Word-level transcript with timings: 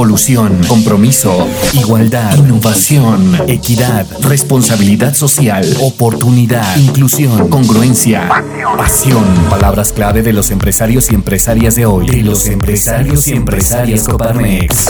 evolución, 0.00 0.62
compromiso, 0.66 1.46
igualdad, 1.74 2.34
innovación, 2.38 3.38
equidad, 3.48 4.06
responsabilidad 4.22 5.12
social, 5.12 5.76
oportunidad, 5.78 6.74
inclusión, 6.78 7.50
congruencia, 7.50 8.26
pasión. 8.78 9.26
Palabras 9.50 9.92
clave 9.92 10.22
de 10.22 10.32
los 10.32 10.50
empresarios 10.50 11.10
y 11.10 11.14
empresarias 11.14 11.74
de 11.74 11.84
hoy. 11.84 12.08
De 12.08 12.22
los 12.22 12.46
empresarios 12.46 13.28
y 13.28 13.32
empresarias 13.32 14.08
Coparmex. 14.08 14.86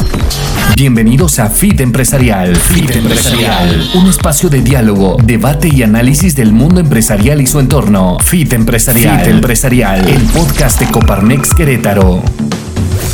Bienvenidos 0.76 1.40
a 1.40 1.50
Fit 1.50 1.80
Empresarial. 1.80 2.54
Fit 2.54 2.94
Empresarial. 2.94 3.90
Un 3.94 4.06
espacio 4.06 4.48
de 4.48 4.62
diálogo, 4.62 5.16
debate 5.24 5.70
y 5.74 5.82
análisis 5.82 6.36
del 6.36 6.52
mundo 6.52 6.78
empresarial 6.78 7.40
y 7.40 7.48
su 7.48 7.58
entorno. 7.58 8.16
Fit 8.24 8.52
Empresarial. 8.52 9.24
Fit 9.24 9.28
Empresarial. 9.28 10.08
El 10.08 10.22
podcast 10.26 10.78
de 10.78 10.86
Coparmex 10.86 11.52
Querétaro. 11.52 12.22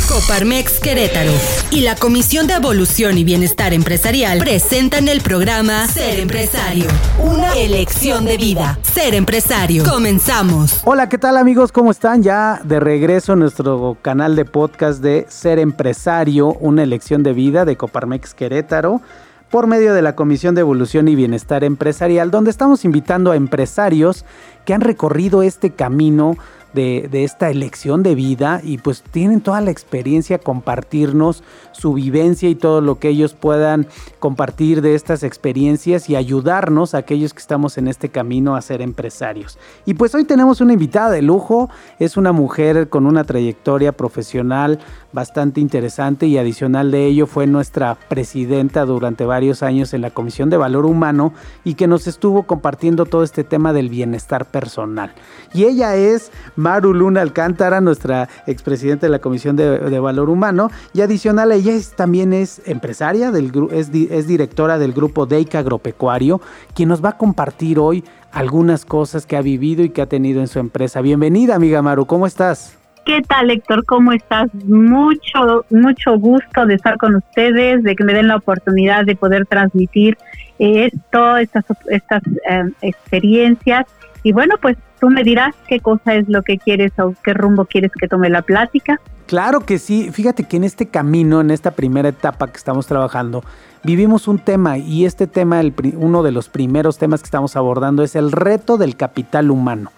Coparmex 0.07 0.79
Querétaro 0.79 1.31
y 1.71 1.81
la 1.81 1.95
Comisión 1.95 2.47
de 2.47 2.53
Evolución 2.53 3.17
y 3.17 3.23
Bienestar 3.23 3.73
Empresarial 3.73 4.39
presentan 4.39 5.07
el 5.07 5.21
programa 5.21 5.87
Ser 5.87 6.19
Empresario, 6.19 6.87
una 7.19 7.53
elección 7.53 8.25
de 8.25 8.37
vida. 8.37 8.79
Ser 8.81 9.15
empresario. 9.15 9.83
Comenzamos. 9.83 10.81
Hola, 10.85 11.09
¿qué 11.09 11.17
tal 11.17 11.37
amigos? 11.37 11.71
¿Cómo 11.71 11.91
están? 11.91 12.23
Ya 12.23 12.61
de 12.63 12.79
regreso 12.79 13.33
a 13.33 13.35
nuestro 13.35 13.97
canal 14.01 14.35
de 14.35 14.45
podcast 14.45 15.01
de 15.01 15.25
Ser 15.29 15.59
Empresario, 15.59 16.53
una 16.53 16.83
elección 16.83 17.23
de 17.23 17.33
vida 17.33 17.65
de 17.65 17.75
Coparmex 17.75 18.33
Querétaro 18.33 19.01
por 19.49 19.67
medio 19.67 19.93
de 19.93 20.01
la 20.01 20.15
Comisión 20.15 20.55
de 20.55 20.61
Evolución 20.61 21.07
y 21.07 21.15
Bienestar 21.15 21.63
Empresarial, 21.63 22.31
donde 22.31 22.51
estamos 22.51 22.83
invitando 22.83 23.31
a 23.31 23.35
empresarios 23.35 24.25
que 24.65 24.73
han 24.73 24.81
recorrido 24.81 25.41
este 25.41 25.71
camino 25.71 26.37
de, 26.73 27.09
esta 27.23 27.49
elección 27.49 28.03
de 28.03 28.15
vida 28.15 28.61
y 28.63 28.77
pues 28.77 29.01
tienen 29.01 29.41
toda 29.41 29.61
la 29.61 29.71
experiencia 29.71 30.37
compartirnos 30.37 31.43
su 31.71 31.93
vivencia 31.93 32.49
y 32.49 32.55
todo 32.55 32.81
lo 32.81 32.99
que 32.99 33.09
ellos 33.09 33.33
puedan 33.33 33.87
compartir 34.19 34.81
de 34.81 34.95
estas 34.95 35.23
experiencias 35.23 36.09
y 36.09 36.15
ayudarnos 36.15 36.93
a 36.93 36.99
aquellos 36.99 37.33
que 37.33 37.39
estamos 37.39 37.77
en 37.77 37.87
este 37.87 38.09
camino 38.09 38.55
a 38.55 38.61
ser 38.61 38.81
empresarios. 38.81 39.57
Y 39.85 39.93
pues 39.93 40.13
hoy 40.15 40.25
tenemos 40.25 40.61
una 40.61 40.73
invitada 40.73 41.11
de 41.11 41.21
lujo, 41.21 41.69
es 41.99 42.17
una 42.17 42.31
mujer 42.31 42.89
con 42.89 43.05
una 43.05 43.23
trayectoria 43.23 43.91
profesional 43.91 44.79
bastante 45.13 45.61
interesante 45.61 46.27
y 46.27 46.37
adicional 46.37 46.91
de 46.91 47.05
ello 47.05 47.27
fue 47.27 47.47
nuestra 47.47 47.95
presidenta 48.09 48.85
durante 48.85 49.25
varios 49.25 49.63
años 49.63 49.93
en 49.93 50.01
la 50.01 50.11
Comisión 50.11 50.49
de 50.49 50.57
Valor 50.57 50.85
Humano 50.85 51.33
y 51.63 51.75
que 51.75 51.87
nos 51.87 52.07
estuvo 52.07 52.43
compartiendo 52.43 53.05
todo 53.05 53.23
este 53.23 53.43
tema 53.43 53.73
del 53.73 53.89
bienestar 53.89 54.45
personal. 54.45 55.13
Y 55.53 55.63
ella 55.65 55.95
es 55.95 56.31
Maru 56.55 56.93
Luna 56.93 57.21
Alcántara, 57.21 57.81
nuestra 57.81 58.29
expresidenta 58.45 59.07
de 59.07 59.11
la 59.11 59.19
Comisión 59.19 59.55
de, 59.55 59.97
Valor 59.99 60.29
Humano 60.29 60.69
y 60.93 61.01
adicional 61.01 61.51
ella 61.51 61.73
también 61.95 62.33
es 62.33 62.61
empresaria, 62.65 63.31
es, 63.71 63.89
es 63.93 64.27
directora 64.27 64.77
del 64.77 64.93
grupo 64.93 65.25
Deica 65.25 65.59
Agropecuario, 65.59 66.39
quien 66.73 66.89
nos 66.89 67.03
va 67.03 67.09
a 67.09 67.17
compartir 67.17 67.79
hoy 67.79 68.03
algunas 68.31 68.85
cosas 68.85 69.25
que 69.25 69.37
ha 69.37 69.41
vivido 69.41 69.83
y 69.83 69.89
que 69.89 70.01
ha 70.01 70.05
tenido 70.05 70.41
en 70.41 70.47
su 70.47 70.59
empresa. 70.59 71.01
Bienvenida, 71.01 71.55
amiga 71.55 71.81
Maru, 71.81 72.05
¿cómo 72.05 72.27
estás? 72.27 72.77
¿Qué 73.07 73.21
tal, 73.21 73.49
Héctor? 73.49 73.85
¿Cómo 73.85 74.11
estás? 74.11 74.53
Mucho, 74.65 75.65
mucho 75.69 76.19
gusto 76.19 76.65
de 76.65 76.73
estar 76.73 76.97
con 76.97 77.15
ustedes, 77.15 77.81
de 77.81 77.95
que 77.95 78.03
me 78.03 78.13
den 78.13 78.27
la 78.27 78.35
oportunidad 78.35 79.05
de 79.05 79.15
poder 79.15 79.45
transmitir 79.45 80.17
esto, 80.59 81.37
estas, 81.37 81.63
estas 81.89 82.21
eh, 82.49 82.63
experiencias. 82.81 83.85
Y 84.23 84.33
bueno, 84.33 84.55
pues 84.61 84.75
tú 84.99 85.09
me 85.09 85.23
dirás 85.23 85.55
qué 85.69 85.79
cosa 85.79 86.15
es 86.15 86.27
lo 86.27 86.43
que 86.43 86.57
quieres 86.57 86.91
o 86.99 87.13
qué 87.23 87.33
rumbo 87.33 87.63
quieres 87.63 87.93
que 87.97 88.09
tome 88.09 88.29
la 88.29 88.41
plática. 88.41 88.99
Claro 89.25 89.61
que 89.61 89.79
sí. 89.79 90.11
Fíjate 90.11 90.43
que 90.43 90.57
en 90.57 90.65
este 90.65 90.87
camino, 90.87 91.39
en 91.39 91.51
esta 91.51 91.71
primera 91.71 92.09
etapa 92.09 92.47
que 92.47 92.57
estamos 92.57 92.87
trabajando, 92.87 93.41
vivimos 93.83 94.27
un 94.27 94.37
tema 94.37 94.79
y 94.79 95.05
este 95.05 95.27
tema, 95.27 95.61
el, 95.61 95.73
uno 95.95 96.23
de 96.23 96.33
los 96.33 96.49
primeros 96.49 96.97
temas 96.97 97.21
que 97.21 97.27
estamos 97.27 97.55
abordando 97.55 98.03
es 98.03 98.17
el 98.17 98.33
reto 98.33 98.77
del 98.77 98.97
capital 98.97 99.49
humano. 99.49 99.91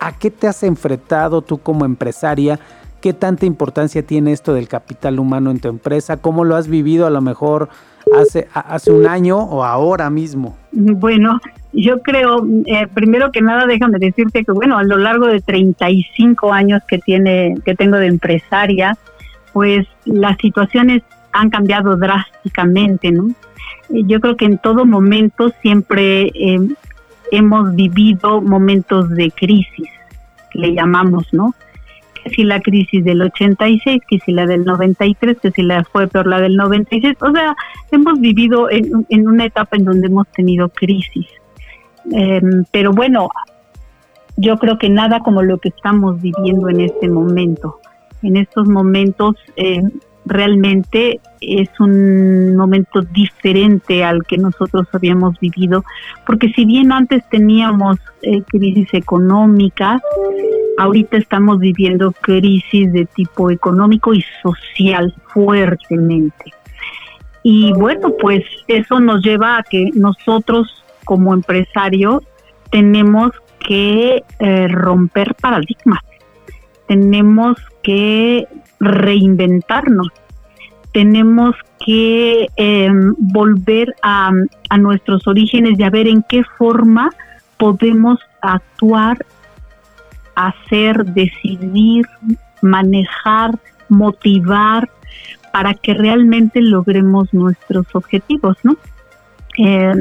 ¿A 0.00 0.12
qué 0.12 0.30
te 0.30 0.46
has 0.46 0.62
enfrentado 0.62 1.42
tú 1.42 1.58
como 1.58 1.84
empresaria? 1.84 2.58
¿Qué 3.00 3.12
tanta 3.12 3.46
importancia 3.46 4.02
tiene 4.02 4.32
esto 4.32 4.54
del 4.54 4.68
capital 4.68 5.18
humano 5.18 5.50
en 5.50 5.60
tu 5.60 5.68
empresa? 5.68 6.16
¿Cómo 6.16 6.44
lo 6.44 6.56
has 6.56 6.68
vivido 6.68 7.06
a 7.06 7.10
lo 7.10 7.20
mejor 7.20 7.68
hace, 8.14 8.48
un 8.90 9.06
año 9.06 9.38
o 9.38 9.64
ahora 9.64 10.10
mismo? 10.10 10.56
Bueno, 10.72 11.40
yo 11.72 12.00
creo, 12.02 12.46
eh, 12.66 12.86
primero 12.92 13.30
que 13.32 13.42
nada, 13.42 13.66
déjame 13.66 13.98
decirte 13.98 14.44
que, 14.44 14.52
bueno, 14.52 14.78
a 14.78 14.82
lo 14.82 14.96
largo 14.96 15.26
de 15.26 15.40
35 15.40 16.52
años 16.52 16.82
que, 16.88 16.98
tiene, 16.98 17.54
que 17.64 17.74
tengo 17.74 17.96
de 17.96 18.06
empresaria, 18.06 18.96
pues 19.52 19.86
las 20.04 20.36
situaciones 20.38 21.02
han 21.32 21.50
cambiado 21.50 21.96
drásticamente, 21.96 23.12
¿no? 23.12 23.28
Yo 23.88 24.20
creo 24.20 24.36
que 24.36 24.46
en 24.46 24.58
todo 24.58 24.84
momento 24.84 25.52
siempre 25.62 26.32
eh, 26.34 26.58
hemos 27.30 27.74
vivido 27.74 28.40
momentos 28.40 29.08
de 29.10 29.30
crisis, 29.30 29.88
le 30.54 30.72
llamamos, 30.74 31.32
¿no? 31.32 31.54
Que 32.22 32.30
si 32.30 32.44
la 32.44 32.60
crisis 32.60 33.04
del 33.04 33.22
86, 33.22 34.02
que 34.08 34.18
si 34.20 34.32
la 34.32 34.46
del 34.46 34.64
93, 34.64 35.38
que 35.40 35.50
si 35.50 35.62
la 35.62 35.84
fue 35.84 36.06
peor 36.06 36.26
la 36.26 36.40
del 36.40 36.56
96, 36.56 37.16
o 37.20 37.32
sea, 37.32 37.54
hemos 37.90 38.20
vivido 38.20 38.68
en, 38.70 39.28
una 39.28 39.44
etapa 39.44 39.76
en 39.76 39.84
donde 39.84 40.06
hemos 40.06 40.26
tenido 40.28 40.68
crisis. 40.68 41.26
Em, 42.12 42.64
pero 42.70 42.92
bueno, 42.92 43.28
yo 44.36 44.58
creo 44.58 44.78
que 44.78 44.88
nada 44.88 45.20
como 45.20 45.42
lo 45.42 45.58
que 45.58 45.68
estamos 45.68 46.20
viviendo 46.20 46.68
en 46.68 46.80
este 46.80 47.08
momento. 47.08 47.80
En 48.22 48.36
estos 48.36 48.68
momentos 48.68 49.36
eh, 49.56 49.82
realmente 50.26 51.20
es 51.40 51.68
un 51.78 52.56
momento 52.56 53.00
diferente 53.00 54.04
al 54.04 54.24
que 54.24 54.36
nosotros 54.36 54.86
habíamos 54.92 55.38
vivido, 55.38 55.84
porque 56.26 56.48
si 56.50 56.64
bien 56.64 56.92
antes 56.92 57.26
teníamos 57.30 57.98
eh, 58.22 58.42
crisis 58.42 58.92
económicas, 58.92 60.02
ahorita 60.78 61.16
estamos 61.16 61.60
viviendo 61.60 62.12
crisis 62.12 62.92
de 62.92 63.06
tipo 63.06 63.50
económico 63.50 64.12
y 64.12 64.24
social 64.42 65.14
fuertemente. 65.28 66.52
Y 67.44 67.72
bueno, 67.72 68.12
pues 68.20 68.42
eso 68.66 68.98
nos 68.98 69.22
lleva 69.22 69.58
a 69.58 69.62
que 69.62 69.90
nosotros 69.94 70.84
como 71.04 71.32
empresarios 71.32 72.24
tenemos 72.70 73.30
que 73.60 74.24
eh, 74.40 74.68
romper 74.68 75.36
paradigmas, 75.36 76.00
tenemos 76.88 77.56
que 77.84 78.48
reinventarnos, 78.80 80.08
tenemos 80.92 81.54
que 81.84 82.48
em, 82.56 83.14
volver 83.18 83.94
a, 84.02 84.30
a 84.70 84.78
nuestros 84.78 85.26
orígenes 85.26 85.78
y 85.78 85.82
a 85.82 85.90
ver 85.90 86.08
en 86.08 86.22
qué 86.28 86.42
forma 86.56 87.10
podemos 87.58 88.18
actuar, 88.40 89.24
hacer, 90.34 91.04
decidir, 91.04 92.06
manejar, 92.62 93.58
motivar 93.88 94.88
para 95.52 95.74
que 95.74 95.94
realmente 95.94 96.60
logremos 96.60 97.32
nuestros 97.32 97.86
objetivos, 97.94 98.56
¿no? 98.62 98.76
Eh, 99.58 99.94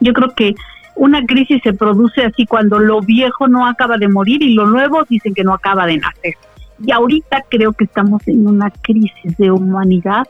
yo 0.00 0.12
creo 0.12 0.34
que 0.34 0.54
una 0.94 1.24
crisis 1.24 1.60
se 1.62 1.72
produce 1.72 2.22
así 2.22 2.46
cuando 2.46 2.78
lo 2.78 3.00
viejo 3.00 3.48
no 3.48 3.66
acaba 3.66 3.98
de 3.98 4.08
morir 4.08 4.42
y 4.42 4.54
lo 4.54 4.66
nuevo 4.66 5.04
dicen 5.08 5.34
que 5.34 5.44
no 5.44 5.54
acaba 5.54 5.86
de 5.86 5.98
nacer. 5.98 6.34
Y 6.84 6.92
ahorita 6.92 7.44
creo 7.48 7.72
que 7.72 7.84
estamos 7.84 8.26
en 8.26 8.46
una 8.46 8.70
crisis 8.70 9.36
de 9.36 9.50
humanidad 9.50 10.26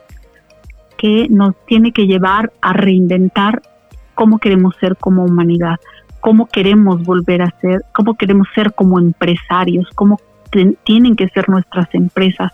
que 0.97 1.27
nos 1.29 1.55
tiene 1.65 1.91
que 1.91 2.05
llevar 2.05 2.51
a 2.61 2.73
reinventar 2.73 3.61
cómo 4.13 4.37
queremos 4.37 4.75
ser 4.79 4.97
como 4.97 5.23
humanidad, 5.23 5.79
cómo 6.19 6.45
queremos 6.45 7.03
volver 7.03 7.41
a 7.41 7.53
ser, 7.59 7.83
cómo 7.93 8.15
queremos 8.15 8.47
ser 8.53 8.73
como 8.73 8.99
empresarios, 8.99 9.87
cómo 9.95 10.19
tienen 10.83 11.15
que 11.15 11.29
ser 11.29 11.49
nuestras 11.49 11.87
empresas. 11.95 12.51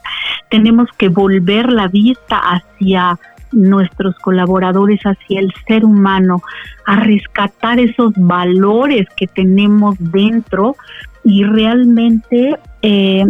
Tenemos 0.50 0.88
que 0.98 1.10
volver 1.10 1.70
la 1.70 1.88
vista 1.88 2.38
hacia 2.38 3.20
nuestros 3.52 4.16
colaboradores 4.20 5.00
hacia 5.04 5.40
el 5.40 5.54
ser 5.68 5.86
humano, 5.86 6.42
a 6.86 6.98
rescatar 6.98 7.80
esos 7.80 8.14
valores 8.16 9.08
que 9.16 9.28
tenemos 9.28 9.96
dentro 10.00 10.76
y 11.24 11.44
realmente 11.44 12.58
eh, 12.82 13.26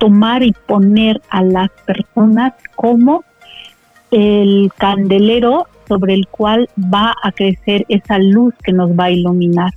tomar 0.00 0.42
y 0.42 0.52
poner 0.66 1.20
a 1.28 1.42
las 1.42 1.70
personas 1.86 2.54
como 2.74 3.22
el 4.10 4.72
candelero 4.76 5.66
sobre 5.86 6.14
el 6.14 6.26
cual 6.28 6.68
va 6.92 7.14
a 7.22 7.30
crecer 7.30 7.84
esa 7.88 8.18
luz 8.18 8.54
que 8.64 8.72
nos 8.72 8.90
va 8.90 9.04
a 9.04 9.10
iluminar. 9.10 9.72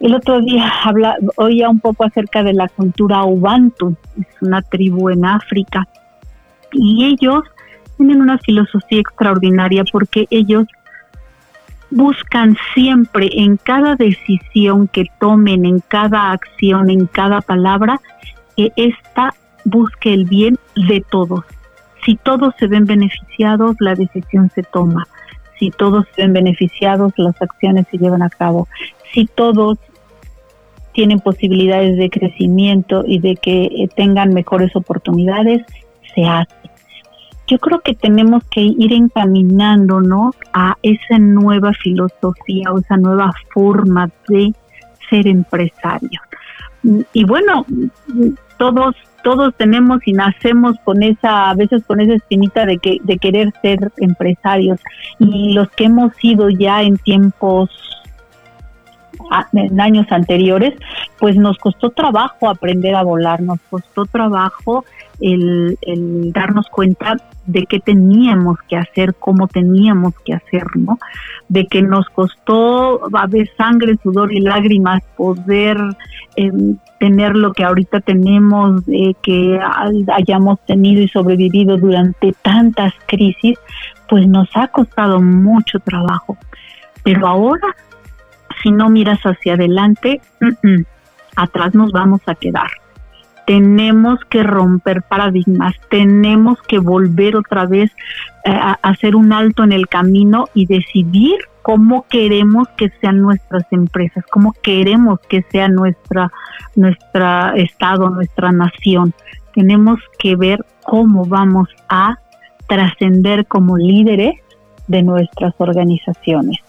El 0.00 0.14
otro 0.14 0.40
día 0.40 0.66
habla, 0.82 1.16
oía 1.36 1.68
un 1.68 1.78
poco 1.78 2.04
acerca 2.04 2.42
de 2.42 2.52
la 2.52 2.68
cultura 2.68 3.22
Ubantu, 3.24 3.94
es 4.18 4.26
una 4.40 4.60
tribu 4.60 5.10
en 5.10 5.24
África, 5.24 5.86
y 6.72 7.04
ellos 7.04 7.44
tienen 7.96 8.20
una 8.20 8.38
filosofía 8.38 9.00
extraordinaria 9.00 9.84
porque 9.92 10.26
ellos 10.30 10.66
buscan 11.90 12.56
siempre 12.74 13.28
en 13.32 13.56
cada 13.56 13.94
decisión 13.94 14.88
que 14.88 15.04
tomen, 15.20 15.66
en 15.66 15.80
cada 15.80 16.32
acción, 16.32 16.90
en 16.90 17.06
cada 17.06 17.40
palabra, 17.40 18.00
que 18.60 18.72
ésta 18.76 19.34
busque 19.64 20.12
el 20.12 20.26
bien 20.26 20.58
de 20.76 21.02
todos. 21.10 21.44
Si 22.04 22.16
todos 22.16 22.54
se 22.58 22.66
ven 22.66 22.84
beneficiados, 22.84 23.76
la 23.80 23.94
decisión 23.94 24.50
se 24.54 24.62
toma. 24.62 25.06
Si 25.58 25.70
todos 25.70 26.04
se 26.14 26.22
ven 26.22 26.34
beneficiados, 26.34 27.12
las 27.16 27.40
acciones 27.40 27.86
se 27.90 27.96
llevan 27.96 28.22
a 28.22 28.28
cabo. 28.28 28.68
Si 29.12 29.26
todos 29.26 29.78
tienen 30.92 31.20
posibilidades 31.20 31.96
de 31.96 32.10
crecimiento 32.10 33.04
y 33.06 33.18
de 33.18 33.36
que 33.36 33.64
eh, 33.64 33.88
tengan 33.94 34.34
mejores 34.34 34.74
oportunidades, 34.76 35.62
se 36.14 36.24
hace. 36.24 36.54
Yo 37.46 37.58
creo 37.58 37.80
que 37.80 37.94
tenemos 37.94 38.44
que 38.44 38.60
ir 38.60 38.92
encaminándonos 38.92 40.36
a 40.52 40.76
esa 40.82 41.18
nueva 41.18 41.72
filosofía 41.72 42.72
o 42.72 42.78
esa 42.78 42.96
nueva 42.96 43.32
forma 43.52 44.10
de 44.28 44.52
ser 45.08 45.26
empresario. 45.26 46.20
Y 47.12 47.24
bueno, 47.24 47.66
todos 48.60 48.94
todos 49.24 49.54
tenemos 49.56 50.00
y 50.06 50.12
nacemos 50.12 50.76
con 50.84 51.02
esa 51.02 51.50
a 51.50 51.54
veces 51.54 51.82
con 51.84 52.00
esa 52.00 52.14
espinita 52.14 52.66
de 52.66 52.76
que 52.78 52.98
de 53.02 53.16
querer 53.18 53.52
ser 53.62 53.90
empresarios. 53.96 54.80
Y 55.18 55.52
los 55.54 55.68
que 55.70 55.84
hemos 55.84 56.14
sido 56.16 56.50
ya 56.50 56.82
en 56.82 56.96
tiempos 56.98 57.70
en 59.52 59.80
años 59.80 60.06
anteriores, 60.10 60.74
pues 61.18 61.36
nos 61.36 61.58
costó 61.58 61.90
trabajo 61.90 62.48
aprender 62.48 62.94
a 62.94 63.02
volar, 63.02 63.40
nos 63.42 63.60
costó 63.68 64.06
trabajo 64.06 64.84
el, 65.20 65.78
darnos 66.32 66.66
cuenta 66.68 67.16
de 67.52 67.66
qué 67.66 67.80
teníamos 67.80 68.58
que 68.68 68.76
hacer, 68.76 69.14
cómo 69.18 69.48
teníamos 69.48 70.14
que 70.24 70.34
hacerlo, 70.34 70.98
De 71.48 71.66
que 71.66 71.82
nos 71.82 72.08
costó 72.10 73.00
a 73.16 73.26
ver 73.26 73.50
sangre, 73.56 73.98
sudor 74.02 74.32
y 74.32 74.40
lágrimas 74.40 75.02
poder 75.16 75.78
em, 76.36 76.76
tener 76.98 77.34
lo 77.34 77.52
que 77.52 77.64
ahorita 77.64 78.00
tenemos, 78.00 78.84
de 78.86 79.16
que 79.22 79.58
hayamos 80.12 80.60
tenido 80.66 81.02
y 81.02 81.08
sobrevivido 81.08 81.76
durante 81.76 82.32
tantas 82.42 82.92
crisis, 83.06 83.58
pues 84.08 84.26
nos 84.26 84.48
ha 84.54 84.68
costado 84.68 85.20
mucho 85.20 85.78
trabajo. 85.80 86.36
Pero 87.02 87.26
ahora 87.26 87.74
si 88.62 88.70
no 88.70 88.88
miras 88.88 89.20
hacia 89.20 89.54
adelante, 89.54 90.20
atrás 91.36 91.74
nos 91.74 91.92
vamos 91.92 92.20
a 92.26 92.34
quedar. 92.34 92.70
Tenemos 93.50 94.20
que 94.28 94.44
romper 94.44 95.02
paradigmas, 95.02 95.74
tenemos 95.90 96.62
que 96.68 96.78
volver 96.78 97.34
otra 97.34 97.66
vez 97.66 97.90
eh, 98.44 98.52
a 98.52 98.78
hacer 98.82 99.16
un 99.16 99.32
alto 99.32 99.64
en 99.64 99.72
el 99.72 99.88
camino 99.88 100.44
y 100.54 100.66
decidir 100.66 101.34
cómo 101.62 102.06
queremos 102.08 102.68
que 102.76 102.92
sean 103.00 103.20
nuestras 103.20 103.64
empresas, 103.72 104.24
cómo 104.30 104.52
queremos 104.62 105.18
que 105.28 105.42
sea 105.50 105.66
nuestra 105.68 106.30
nuestra 106.76 107.52
estado, 107.56 108.10
nuestra 108.10 108.52
nación. 108.52 109.14
Tenemos 109.52 109.98
que 110.20 110.36
ver 110.36 110.64
cómo 110.84 111.24
vamos 111.24 111.68
a 111.88 112.20
trascender 112.68 113.46
como 113.46 113.76
líderes 113.76 114.34
de 114.86 115.02
nuestras 115.02 115.54
organizaciones. 115.58 116.60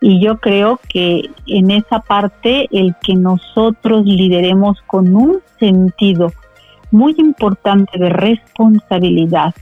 Y 0.00 0.24
yo 0.24 0.38
creo 0.38 0.80
que 0.88 1.30
en 1.46 1.70
esa 1.70 2.00
parte 2.00 2.68
el 2.70 2.94
que 3.02 3.14
nosotros 3.14 4.04
lideremos 4.04 4.80
con 4.82 5.14
un 5.14 5.40
sentido 5.58 6.32
muy 6.90 7.14
importante 7.18 7.98
de 7.98 8.08
responsabilidad, 8.08 9.54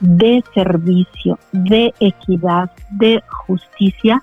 de 0.00 0.42
servicio, 0.54 1.38
de 1.52 1.94
equidad, 2.00 2.70
de 2.90 3.22
justicia, 3.46 4.22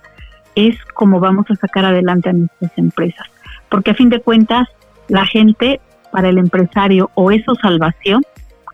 es 0.56 0.76
como 0.94 1.20
vamos 1.20 1.46
a 1.50 1.56
sacar 1.56 1.86
adelante 1.86 2.30
a 2.30 2.34
nuestras 2.34 2.72
empresas. 2.78 3.28
Porque 3.70 3.92
a 3.92 3.96
fin 3.96 4.10
de 4.10 4.20
cuentas, 4.20 4.68
la 5.08 5.26
gente 5.26 5.80
para 6.12 6.30
el 6.30 6.38
empresario 6.38 7.12
o 7.14 7.32
es 7.32 7.44
su 7.46 7.56
salvación 7.56 8.24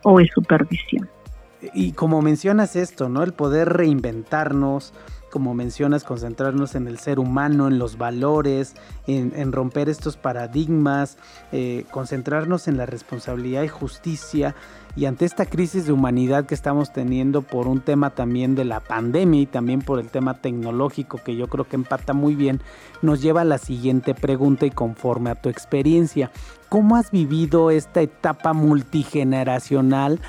o 0.04 0.20
es 0.20 0.30
su 0.34 0.42
perdición. 0.42 1.10
Y 1.74 1.92
como 1.94 2.22
mencionas 2.22 2.76
esto, 2.76 3.10
¿no? 3.10 3.24
El 3.24 3.34
poder 3.34 3.70
reinventarnos, 3.70 4.94
como 5.36 5.54
mencionas, 5.54 6.06
concentrarnos 6.06 6.76
en 6.76 6.88
el 6.88 6.98
ser 6.98 7.20
humano, 7.20 7.68
en 7.68 7.78
los 7.78 7.98
valores, 7.98 8.74
en, 9.06 9.52
romper 9.52 9.90
estos 9.90 10.16
paradigmas, 10.16 11.18
eh, 11.52 11.84
concentrarnos 11.92 12.70
en 12.70 12.78
la 12.78 12.86
responsabilidad 12.86 13.64
y 13.64 13.68
justicia. 13.68 14.56
Y 14.96 15.08
ante 15.08 15.26
esta 15.26 15.46
crisis 15.46 15.88
de 15.88 15.92
humanidad 15.92 16.46
que 16.46 16.56
estamos 16.56 16.94
teniendo 16.94 17.42
por 17.42 17.68
un 17.68 17.82
tema 17.82 18.12
también 18.12 18.56
de 18.56 18.64
la 18.64 18.80
pandemia 18.80 19.42
y 19.42 19.46
también 19.46 19.82
por 19.82 20.00
el 20.00 20.08
tema 20.08 20.36
tecnológico 20.36 21.20
que 21.22 21.36
yo 21.36 21.50
creo 21.50 21.68
que 21.68 21.76
empata 21.76 22.14
muy 22.14 22.34
bien, 22.34 22.62
nos 23.02 23.22
lleva 23.22 23.42
a 23.42 23.44
la 23.44 23.58
siguiente 23.58 24.14
pregunta 24.14 24.66
y 24.66 24.72
conforme 24.72 25.32
a 25.32 25.36
tu 25.36 25.50
experiencia, 25.50 26.32
¿cómo 26.70 26.96
has 26.96 27.12
vivido 27.12 27.72
esta 27.72 28.00
etapa 28.00 28.54
multigeneracional 28.54 30.22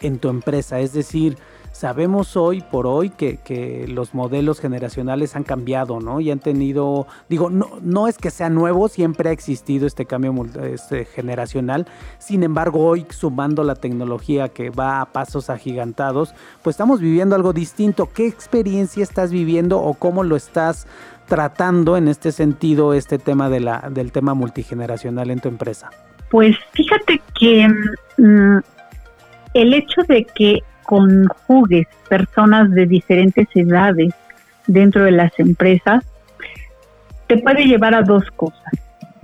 en 0.00 0.18
tu 0.18 0.30
empresa? 0.30 0.80
Es 0.80 0.94
decir, 0.94 1.36
Sabemos 1.74 2.36
hoy 2.36 2.60
por 2.60 2.86
hoy 2.86 3.10
que, 3.10 3.84
los 3.88 4.14
modelos 4.14 4.60
generacionales 4.60 5.34
han 5.34 5.42
cambiado, 5.42 5.98
¿no? 5.98 6.20
Y 6.20 6.30
han 6.30 6.38
tenido, 6.38 7.08
digo, 7.28 7.50
no, 7.50 7.68
no 7.82 8.06
es 8.06 8.16
que 8.16 8.30
sea 8.30 8.48
nuevo, 8.48 8.86
siempre 8.86 9.30
ha 9.30 9.32
existido 9.32 9.84
este 9.84 10.06
cambio 10.06 10.32
este, 10.62 11.04
generacional. 11.04 11.88
Sin 12.18 12.44
embargo, 12.44 12.86
hoy 12.86 13.04
sumando 13.10 13.64
la 13.64 13.74
tecnología 13.74 14.50
que 14.50 14.70
va 14.70 15.00
a 15.00 15.06
pasos 15.06 15.50
agigantados, 15.50 16.32
pues 16.62 16.74
estamos 16.74 17.00
viviendo 17.00 17.34
algo 17.34 17.52
distinto. 17.52 18.08
¿Qué 18.14 18.28
experiencia 18.28 19.02
estás 19.02 19.32
viviendo 19.32 19.80
o 19.80 19.94
cómo 19.94 20.22
lo 20.22 20.36
estás 20.36 20.86
tratando 21.26 21.96
en 21.96 22.06
este 22.06 22.30
sentido 22.30 22.94
este 22.94 23.18
tema 23.18 23.50
de 23.50 23.58
la, 23.58 23.88
del 23.90 24.12
tema 24.12 24.34
multigeneracional 24.34 25.28
en 25.32 25.40
tu 25.40 25.48
empresa? 25.48 25.90
Pues 26.30 26.56
fíjate 26.72 27.20
que 27.36 27.66
mm, 28.18 28.58
el 29.54 29.74
hecho 29.74 30.02
de 30.06 30.24
que 30.24 30.62
conjugues 30.84 31.86
personas 32.08 32.70
de 32.70 32.86
diferentes 32.86 33.48
edades 33.54 34.14
dentro 34.66 35.04
de 35.04 35.12
las 35.12 35.38
empresas, 35.38 36.04
te 37.26 37.38
puede 37.38 37.64
llevar 37.64 37.94
a 37.94 38.02
dos 38.02 38.30
cosas. 38.32 38.72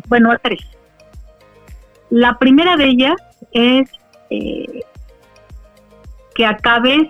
Bueno, 0.08 0.32
a 0.32 0.38
tres. 0.38 0.60
La 2.10 2.38
primera 2.38 2.76
de 2.76 2.84
ellas 2.86 3.16
es 3.52 3.88
eh, 4.30 4.80
que 6.34 6.46
acabes, 6.46 7.08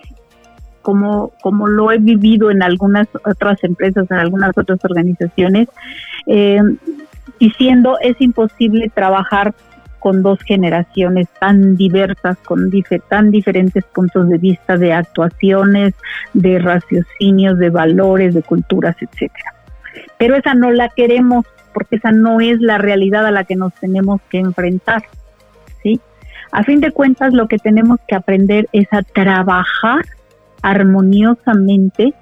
como, 0.82 1.32
como 1.42 1.66
lo 1.66 1.92
he 1.92 1.98
vivido 1.98 2.50
en 2.50 2.62
algunas 2.62 3.08
otras 3.24 3.62
empresas, 3.64 4.10
en 4.10 4.18
algunas 4.18 4.56
otras 4.56 4.78
organizaciones, 4.84 5.68
eh, 6.26 6.60
diciendo 7.38 7.96
es 8.02 8.20
imposible 8.20 8.90
trabajar 8.94 9.54
con 10.00 10.22
dos 10.22 10.40
generaciones 10.40 11.28
tan 11.38 11.76
diversas, 11.76 12.36
con 12.38 12.70
tan 13.08 13.30
diferentes 13.30 13.84
puntos 13.84 14.28
de 14.28 14.38
vista 14.38 14.76
de 14.76 14.92
actuaciones, 14.92 15.94
de 16.34 16.58
raciocinios, 16.58 17.58
de 17.58 17.70
valores, 17.70 18.34
de 18.34 18.42
culturas, 18.42 18.96
etcétera. 19.00 19.54
Pero 20.18 20.34
esa 20.36 20.54
no 20.54 20.70
la 20.70 20.88
queremos 20.88 21.46
porque 21.72 21.96
esa 21.96 22.10
no 22.10 22.40
es 22.40 22.60
la 22.60 22.78
realidad 22.78 23.26
a 23.26 23.30
la 23.30 23.44
que 23.44 23.56
nos 23.56 23.72
tenemos 23.74 24.20
que 24.28 24.38
enfrentar, 24.38 25.04
¿sí? 25.82 26.00
A 26.52 26.64
fin 26.64 26.80
de 26.80 26.90
cuentas, 26.90 27.32
lo 27.32 27.46
que 27.46 27.58
tenemos 27.58 28.00
que 28.08 28.16
aprender 28.16 28.68
es 28.72 28.88
a 28.92 29.02
trabajar 29.02 30.04
armoniosamente 30.62 32.12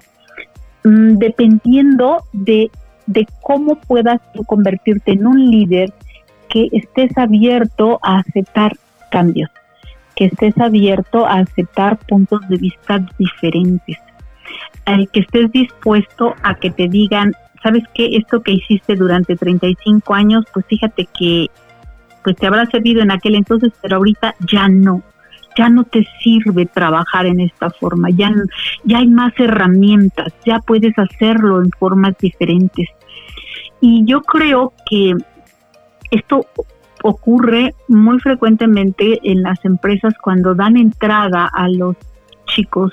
mm, 0.83 1.17
dependiendo 1.17 2.23
de, 2.31 2.69
de 3.07 3.27
cómo 3.41 3.75
puedas 3.75 4.21
convertirte 4.45 5.13
en 5.13 5.25
un 5.25 5.49
líder 5.49 5.91
que 6.49 6.67
estés 6.71 7.17
abierto 7.17 7.99
a 8.03 8.19
aceptar 8.19 8.73
cambios, 9.11 9.49
que 10.15 10.25
estés 10.25 10.57
abierto 10.57 11.25
a 11.25 11.39
aceptar 11.39 11.97
puntos 11.97 12.41
de 12.49 12.57
vista 12.57 13.05
diferentes, 13.17 13.97
que 15.13 15.19
estés 15.19 15.51
dispuesto 15.51 16.35
a 16.41 16.55
que 16.55 16.71
te 16.71 16.87
digan, 16.87 17.33
¿sabes 17.61 17.83
qué? 17.93 18.17
Esto 18.17 18.41
que 18.41 18.53
hiciste 18.53 18.95
durante 18.95 19.35
35 19.35 20.13
años, 20.13 20.45
pues 20.53 20.65
fíjate 20.65 21.07
que 21.17 21.47
pues 22.23 22.35
te 22.35 22.47
habrá 22.47 22.65
servido 22.65 23.01
en 23.01 23.11
aquel 23.11 23.35
entonces, 23.35 23.71
pero 23.81 23.97
ahorita 23.97 24.35
ya 24.51 24.67
no. 24.67 25.01
Ya 25.57 25.67
no 25.67 25.83
te 25.83 26.07
sirve 26.21 26.65
trabajar 26.67 27.25
en 27.25 27.39
esta 27.41 27.69
forma, 27.69 28.09
ya, 28.11 28.31
ya 28.83 28.99
hay 28.99 29.07
más 29.07 29.33
herramientas, 29.37 30.31
ya 30.45 30.59
puedes 30.59 30.97
hacerlo 30.97 31.61
en 31.61 31.69
formas 31.71 32.15
diferentes. 32.17 32.87
Y 33.81 34.05
yo 34.05 34.21
creo 34.21 34.73
que 34.89 35.15
esto 36.11 36.45
ocurre 37.03 37.73
muy 37.87 38.19
frecuentemente 38.19 39.19
en 39.23 39.41
las 39.41 39.63
empresas 39.63 40.13
cuando 40.21 40.55
dan 40.55 40.77
entrada 40.77 41.49
a 41.53 41.69
los 41.69 41.95
chicos 42.45 42.91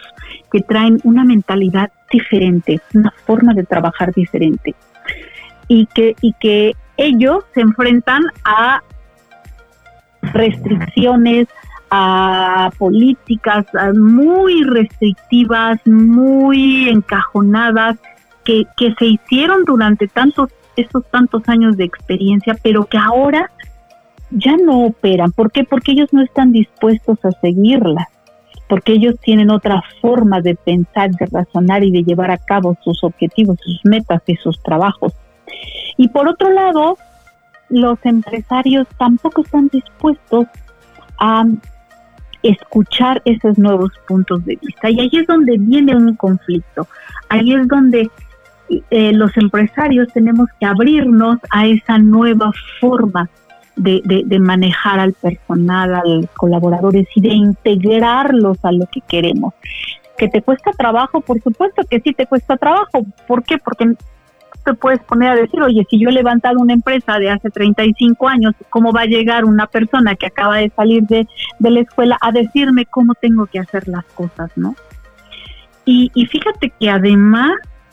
que 0.53 0.61
traen 0.61 1.01
una 1.05 1.25
mentalidad 1.25 1.91
diferente, 2.11 2.81
una 2.95 3.13
forma 3.25 3.55
de 3.55 3.65
trabajar 3.65 4.13
diferente. 4.13 4.75
Y 5.69 5.87
que, 5.87 6.15
y 6.21 6.33
que 6.35 6.77
ellos 6.97 7.45
se 7.55 7.63
enfrentan 7.63 8.23
a 8.45 8.83
restricciones, 10.33 11.49
a 11.91 12.71
políticas 12.79 13.67
muy 13.95 14.63
restrictivas, 14.65 15.81
muy 15.87 16.89
encajonadas, 16.89 17.97
que, 18.45 18.65
que 18.77 18.95
se 18.99 19.07
hicieron 19.07 19.65
durante 19.65 20.07
tantos 20.07 20.51
esos 20.76 21.04
tantos 21.11 21.49
años 21.49 21.76
de 21.76 21.85
experiencia, 21.85 22.56
pero 22.62 22.85
que 22.85 22.99
ahora 22.99 23.50
ya 24.30 24.56
no 24.56 24.87
operan. 24.87 25.33
¿Por 25.33 25.50
qué? 25.52 25.64
Porque 25.64 25.92
ellos 25.92 26.12
no 26.12 26.23
están 26.23 26.52
dispuestos 26.52 27.18
a 27.25 27.30
seguirlas. 27.40 28.09
porque 28.68 28.95
ellos 28.95 29.14
tienen 29.21 29.50
otra 29.50 29.80
forma 30.00 30.40
de 30.40 30.56
pensar, 30.56 31.12
de 31.12 31.26
razonar 31.26 31.85
y 31.85 31.92
de 31.92 32.02
llevar 32.02 32.33
a 32.33 32.38
cabo 32.38 32.76
sus 32.83 33.04
objetivos, 33.04 33.59
sus 33.62 33.80
metas 33.85 34.23
y 34.26 34.35
sus 34.37 34.61
trabajos. 34.62 35.12
Y 35.97 36.09
por 36.09 36.28
otro 36.28 36.50
lado, 36.50 36.99
los 37.68 37.99
empresarios 38.04 38.87
tampoco 38.99 39.42
están 39.42 39.68
dispuestos 39.68 40.47
a 41.18 41.45
escuchar 42.42 43.23
esos 43.25 43.59
nuevos 43.59 43.92
puntos 44.06 44.45
de 44.45 44.56
vista. 44.56 44.90
Y 44.90 45.00
ahí 45.00 45.11
es 45.12 45.26
donde 45.26 45.56
viene 45.59 45.95
un 45.97 46.14
conflicto. 46.16 46.87
Ahí 47.28 47.54
es 47.54 47.66
donde 47.68 48.11
eh, 48.91 49.13
los 49.13 49.37
empresarios 49.37 50.09
tenemos 50.13 50.49
que 50.59 50.67
abrirnos 50.67 51.39
a 51.51 51.67
esa 51.67 51.99
nueva 51.99 52.51
forma 52.81 53.29
de, 53.77 54.01
de, 54.25 54.39
manejar 54.39 54.99
al 54.99 55.13
personal, 55.13 55.95
a 55.95 56.03
los 56.05 56.27
colaboradores 56.31 57.07
y 57.15 57.21
de 57.21 57.29
integrarlos 57.29 58.65
a 58.65 58.73
lo 58.73 58.87
que 58.87 59.03
queremos. 59.03 59.53
¿Que 60.17 60.29
te 60.29 60.41
cuesta 60.41 60.71
trabajo? 60.73 61.21
Por 61.21 61.43
supuesto 61.43 61.83
que 61.89 62.01
sí 62.01 62.15
te 62.15 62.27
cuesta 62.27 62.57
trabajo. 62.57 63.05
¿Por 63.27 63.45
qué? 63.45 63.59
Porque 63.59 63.95
te 64.65 64.75
puedes 64.75 65.01
poner 65.01 65.31
a 65.31 65.37
decir, 65.37 65.61
oye, 65.63 65.87
si 65.89 65.99
yo 65.99 66.09
he 66.09 66.13
levantado 66.13 66.59
una 66.59 66.73
empresa 66.73 67.19
de 67.19 67.31
hace 67.31 67.51
35 67.51 68.27
años, 68.27 68.55
¿cómo 68.71 68.93
va 68.93 69.03
a 69.03 69.07
llegar 69.07 69.45
una 69.45 69.67
persona 69.67 70.17
que 70.17 70.27
acaba 70.27 70.57
de 70.57 70.71
salir 70.75 71.05
de, 71.05 71.29
de 71.59 71.71
la 71.71 71.81
escuela 71.81 72.19
a 72.21 72.33
decirme 72.33 72.87
cómo 72.87 73.15
tengo 73.15 73.47
que 73.47 73.61
hacer 73.61 73.87
las 73.89 74.05
cosas, 74.07 74.51
no? 74.57 74.75
Y, 75.85 76.11
y 76.15 76.27
fíjate 76.27 76.73
que 76.81 76.91
además 76.91 77.53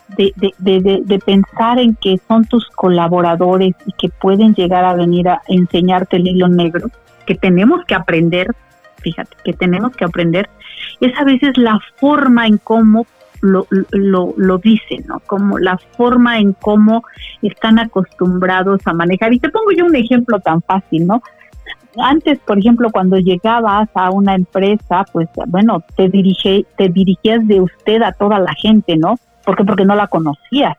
de, 0.10 0.34
de, 0.38 1.02
de, 1.04 1.20
pensar 1.20 1.80
en 1.80 1.96
que 1.96 2.20
son 2.28 2.46
tus 2.46 2.68
colaboradores 2.70 3.74
y 3.86 3.92
que 3.94 4.10
pueden 4.10 4.54
llegar 4.54 4.86
a 4.86 4.94
venir 4.94 5.28
a 5.30 5.42
enseñarte 5.48 6.18
el 6.18 6.28
hilo 6.28 6.48
negro, 6.48 6.90
que 7.26 7.36
tenemos 7.36 7.84
que 7.86 7.96
aprender, 7.96 8.48
fíjate, 8.98 9.36
que 9.44 9.54
tenemos 9.54 9.96
que 9.96 10.06
aprender, 10.06 10.50
es 11.02 11.18
a 11.18 11.24
veces 11.24 11.58
la 11.58 11.80
forma 11.98 12.48
en 12.48 12.58
cómo 12.58 13.08
lo, 13.42 13.68
lo, 13.92 14.34
lo 14.38 14.58
dicen, 14.58 15.04
¿no? 15.08 15.20
Como 15.22 15.60
la 15.60 15.78
forma 15.98 16.40
en 16.40 16.54
cómo 16.54 17.04
están 17.42 17.78
acostumbrados 17.78 18.82
a 18.86 18.94
manejar. 18.94 19.34
Y 19.34 19.40
te 19.40 19.50
pongo 19.50 19.72
yo 19.72 19.86
un 19.86 19.96
ejemplo 19.96 20.40
tan 20.40 20.62
fácil, 20.62 21.06
¿no? 21.08 21.22
Antes, 21.98 22.40
por 22.40 22.58
ejemplo, 22.58 22.90
cuando 22.92 23.18
llegabas 23.18 23.90
a 23.94 24.10
una 24.12 24.36
empresa, 24.36 25.06
pues 25.12 25.28
bueno, 25.48 25.84
te 25.96 26.10
dirige, 26.10 26.66
te 26.78 26.90
dirigías 26.90 27.46
de 27.48 27.62
usted 27.62 28.02
a 28.02 28.14
toda 28.14 28.40
la 28.40 28.54
gente, 28.54 28.96
¿no? 28.98 29.20
¿Por 29.46 29.56
qué? 29.56 29.64
Porque 29.64 29.86
no 29.86 29.96
la 29.96 30.08
conocía. 30.08 30.76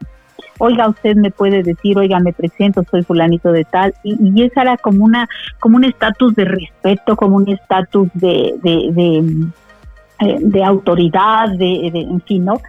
Oiga, 0.59 0.89
usted 0.89 1.17
me 1.17 1.31
puede 1.31 1.63
decir, 1.63 1.99
oiga, 1.99 2.21
me 2.21 2.33
presento, 2.33 2.85
soy 2.91 3.03
fulanito 3.03 3.51
de 3.51 3.65
tal, 3.65 3.95
y, 4.05 4.17
y 4.21 4.43
esa 4.45 4.63
era 4.63 4.77
como 4.77 5.05
una, 5.05 5.29
como 5.59 5.77
un 5.77 5.85
estatus 5.85 6.35
de 6.35 6.45
respeto, 6.45 7.17
como 7.17 7.37
un 7.37 7.49
estatus 7.49 8.09
de, 8.15 8.55
de, 8.63 9.49
eh, 10.21 10.65
autoridad, 10.65 11.51
de, 11.51 11.89
en 11.89 12.21
fin, 12.21 12.45
¿no? 12.45 12.61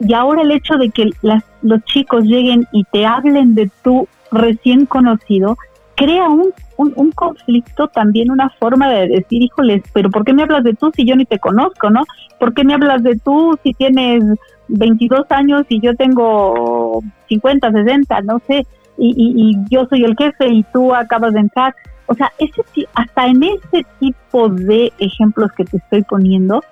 Y 0.00 0.12
ahora 0.12 0.42
el 0.42 0.50
hecho 0.50 0.74
de 0.76 0.90
que 0.90 1.10
las, 1.22 1.44
los 1.62 1.82
chicos 1.84 2.24
lleguen 2.24 2.66
y 2.72 2.84
te 2.84 3.06
hablen 3.06 3.54
de 3.54 3.70
tu 3.82 4.08
recién 4.30 4.84
conocido, 4.86 5.56
crea 5.94 6.28
un, 6.28 6.52
un, 6.76 6.92
un, 6.96 7.12
conflicto, 7.12 7.88
también 7.88 8.30
una 8.30 8.50
forma 8.50 8.88
de 8.90 9.08
decir, 9.08 9.42
híjoles, 9.42 9.82
pero 9.92 10.10
¿por 10.10 10.24
qué 10.24 10.32
me 10.32 10.42
hablas 10.42 10.64
de 10.64 10.74
tú 10.74 10.90
si 10.94 11.04
yo 11.04 11.14
ni 11.14 11.24
te 11.24 11.38
conozco, 11.38 11.90
no? 11.90 12.04
¿Por 12.38 12.54
qué 12.54 12.64
me 12.64 12.74
hablas 12.74 13.02
de 13.02 13.16
tú 13.18 13.56
si 13.62 13.72
tienes 13.74 14.24
22 14.68 15.26
años 15.30 15.64
y 15.68 15.80
yo 15.80 15.94
tengo 15.94 17.02
50, 17.28 17.70
60, 17.72 18.20
no 18.22 18.40
sé, 18.46 18.66
y, 18.98 19.56
yo 19.70 19.86
soy 19.86 20.04
el 20.04 20.16
jefe 20.16 20.48
y 20.48 20.62
tú 20.72 20.94
acabas 20.94 21.32
de 21.32 21.40
entrar. 21.40 21.74
O 22.06 22.14
sea, 22.14 22.32
ese, 22.38 22.62
hasta 22.94 23.26
en 23.26 23.42
ese 23.42 23.86
tipo 23.98 24.48
de 24.48 24.92
ejemplos 24.98 25.50
que 25.56 25.64
te 25.64 25.78
estoy 25.78 26.02
poniendo 26.02 26.62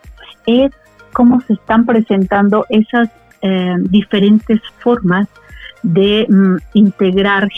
es 0.47 0.71
cómo 1.13 1.41
se 1.43 1.55
están 1.55 1.87
presentando 1.87 2.67
esas 2.69 3.09
eh, 3.43 3.75
diferentes 3.79 4.61
formas 4.79 5.29
de 5.83 6.27
mm, 6.29 6.57
integrar 6.75 7.49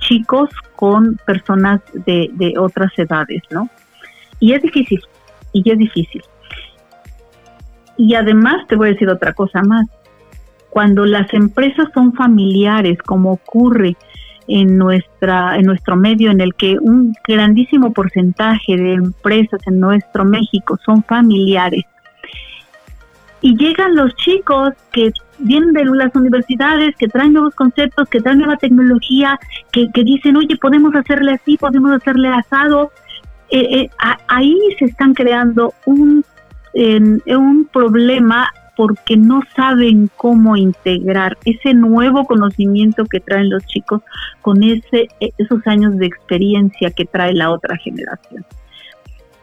chicos 0.00 0.50
con 0.76 1.18
personas 1.24 1.80
de, 1.92 2.30
de 2.32 2.58
otras 2.58 2.92
edades, 2.98 3.42
¿no? 3.50 3.68
Y 4.40 4.52
es 4.52 4.62
difícil, 4.62 5.00
y 5.52 5.70
es 5.70 5.78
difícil. 5.78 6.22
Y 7.96 8.14
además 8.14 8.66
te 8.68 8.76
voy 8.76 8.88
a 8.88 8.92
decir 8.92 9.08
otra 9.08 9.32
cosa 9.32 9.62
más. 9.62 9.86
Cuando 10.70 11.06
las 11.06 11.32
empresas 11.32 11.88
son 11.94 12.12
familiares, 12.14 12.98
como 13.02 13.32
ocurre 13.32 13.96
en 14.46 14.76
nuestra 14.76 15.56
en 15.56 15.64
nuestro 15.64 15.96
medio 15.96 16.30
en 16.30 16.40
el 16.40 16.54
que 16.54 16.76
un 16.78 17.14
grandísimo 17.26 17.94
porcentaje 17.94 18.76
de 18.76 18.92
empresas 18.92 19.60
en 19.66 19.80
nuestro 19.80 20.26
México 20.26 20.78
son 20.84 21.02
familiares 21.04 21.84
y 23.44 23.54
llegan 23.58 23.94
los 23.94 24.14
chicos 24.16 24.70
que 24.90 25.12
vienen 25.38 25.74
de 25.74 25.84
las 25.84 26.16
universidades, 26.16 26.96
que 26.96 27.08
traen 27.08 27.34
nuevos 27.34 27.54
conceptos, 27.54 28.08
que 28.08 28.22
traen 28.22 28.38
nueva 28.38 28.56
tecnología, 28.56 29.38
que, 29.70 29.90
que 29.92 30.02
dicen, 30.02 30.38
oye, 30.38 30.56
podemos 30.56 30.94
hacerle 30.94 31.32
así, 31.32 31.58
podemos 31.58 31.92
hacerle 31.92 32.28
asado. 32.28 32.90
Eh, 33.50 33.82
eh, 33.82 33.90
ahí 34.28 34.58
se 34.78 34.86
están 34.86 35.12
creando 35.12 35.74
un 35.84 36.24
en, 36.74 37.22
un 37.26 37.68
problema 37.72 38.52
porque 38.76 39.16
no 39.16 39.40
saben 39.54 40.10
cómo 40.16 40.56
integrar 40.56 41.38
ese 41.44 41.74
nuevo 41.74 42.24
conocimiento 42.24 43.04
que 43.04 43.20
traen 43.20 43.50
los 43.50 43.64
chicos 43.66 44.02
con 44.42 44.64
ese, 44.64 45.08
esos 45.38 45.64
años 45.66 45.96
de 45.96 46.06
experiencia 46.06 46.90
que 46.90 47.04
trae 47.04 47.34
la 47.34 47.50
otra 47.50 47.76
generación. 47.76 48.44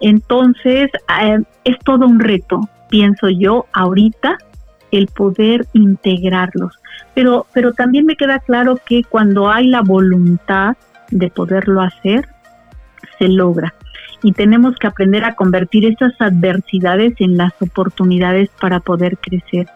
Entonces, 0.01 0.91
es 1.63 1.79
todo 1.85 2.07
un 2.07 2.19
reto, 2.19 2.59
pienso 2.89 3.29
yo, 3.29 3.67
ahorita, 3.71 4.37
el 4.91 5.07
poder 5.07 5.65
integrarlos. 5.71 6.77
Pero, 7.13 7.45
pero 7.53 7.71
también 7.71 8.05
me 8.05 8.17
queda 8.17 8.39
claro 8.39 8.77
que 8.85 9.03
cuando 9.03 9.49
hay 9.49 9.67
la 9.67 9.81
voluntad 9.81 10.75
de 11.09 11.29
poderlo 11.29 11.81
hacer, 11.81 12.27
se 13.17 13.29
logra 13.29 13.73
y 14.23 14.33
tenemos 14.33 14.75
que 14.75 14.87
aprender 14.87 15.23
a 15.25 15.35
convertir 15.35 15.85
esas 15.85 16.13
adversidades 16.19 17.13
en 17.19 17.37
las 17.37 17.53
oportunidades 17.61 18.49
para 18.59 18.79
poder 18.79 19.17
crecer. 19.17 19.67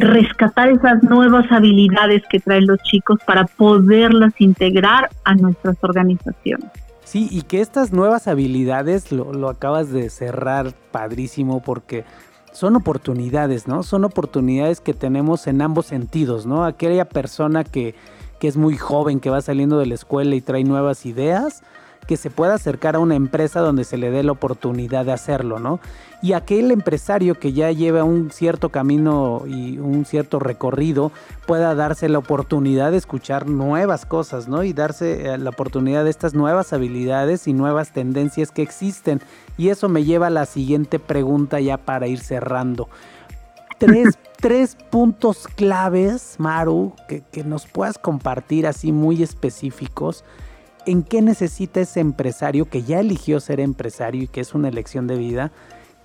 Rescatar 0.00 0.68
esas 0.68 1.02
nuevas 1.02 1.50
habilidades 1.50 2.22
que 2.30 2.38
traen 2.38 2.66
los 2.66 2.78
chicos 2.82 3.18
para 3.26 3.44
poderlas 3.44 4.32
integrar 4.38 5.10
a 5.24 5.34
nuestras 5.34 5.76
organizaciones. 5.82 6.70
Sí, 7.04 7.28
y 7.30 7.42
que 7.42 7.60
estas 7.60 7.92
nuevas 7.92 8.28
habilidades, 8.28 9.10
lo, 9.10 9.32
lo 9.32 9.48
acabas 9.48 9.90
de 9.90 10.08
cerrar 10.10 10.72
padrísimo 10.92 11.60
porque 11.60 12.04
son 12.52 12.76
oportunidades, 12.76 13.66
¿no? 13.66 13.82
Son 13.82 14.04
oportunidades 14.04 14.80
que 14.80 14.94
tenemos 14.94 15.46
en 15.46 15.60
ambos 15.60 15.86
sentidos, 15.86 16.46
¿no? 16.46 16.64
Aquella 16.64 17.06
persona 17.06 17.64
que, 17.64 17.94
que 18.38 18.46
es 18.46 18.56
muy 18.56 18.76
joven, 18.76 19.20
que 19.20 19.30
va 19.30 19.40
saliendo 19.40 19.78
de 19.78 19.86
la 19.86 19.94
escuela 19.94 20.34
y 20.34 20.40
trae 20.40 20.62
nuevas 20.62 21.04
ideas, 21.06 21.62
que 22.06 22.16
se 22.16 22.30
pueda 22.30 22.54
acercar 22.54 22.96
a 22.96 22.98
una 22.98 23.14
empresa 23.14 23.60
donde 23.60 23.84
se 23.84 23.96
le 23.96 24.10
dé 24.10 24.22
la 24.22 24.32
oportunidad 24.32 25.04
de 25.04 25.12
hacerlo, 25.12 25.58
¿no? 25.58 25.80
Y 26.20 26.34
aquel 26.34 26.70
empresario 26.70 27.34
que 27.34 27.52
ya 27.52 27.70
lleva 27.72 28.04
un 28.04 28.30
cierto 28.30 28.68
camino 28.68 29.42
y 29.46 29.78
un 29.78 30.04
cierto 30.04 30.38
recorrido 30.38 31.10
pueda 31.46 31.74
darse 31.74 32.08
la 32.08 32.18
oportunidad 32.18 32.92
de 32.92 32.98
escuchar 32.98 33.48
nuevas 33.48 34.06
cosas, 34.06 34.46
¿no? 34.48 34.62
Y 34.62 34.72
darse 34.72 35.26
eh, 35.26 35.38
la 35.38 35.50
oportunidad 35.50 36.04
de 36.04 36.10
estas 36.10 36.34
nuevas 36.34 36.72
habilidades 36.72 37.48
y 37.48 37.52
nuevas 37.52 37.92
tendencias 37.92 38.50
que 38.50 38.62
existen. 38.62 39.20
Y 39.58 39.68
eso 39.68 39.88
me 39.88 40.04
lleva 40.04 40.28
a 40.28 40.30
la 40.30 40.46
siguiente 40.46 40.98
pregunta 40.98 41.60
ya 41.60 41.76
para 41.76 42.06
ir 42.06 42.20
cerrando. 42.20 42.88
Tres, 43.78 44.16
tres 44.40 44.76
puntos 44.90 45.48
claves, 45.48 46.36
Maru, 46.38 46.94
que, 47.08 47.22
que 47.32 47.42
nos 47.42 47.66
puedas 47.66 47.98
compartir 47.98 48.66
así 48.68 48.92
muy 48.92 49.22
específicos 49.22 50.24
en 50.86 51.02
qué 51.02 51.22
necesita 51.22 51.80
ese 51.80 52.00
empresario 52.00 52.66
que 52.68 52.82
ya 52.82 53.00
eligió 53.00 53.40
ser 53.40 53.60
empresario 53.60 54.22
y 54.22 54.28
que 54.28 54.40
es 54.40 54.54
una 54.54 54.68
elección 54.68 55.06
de 55.06 55.16
vida, 55.16 55.50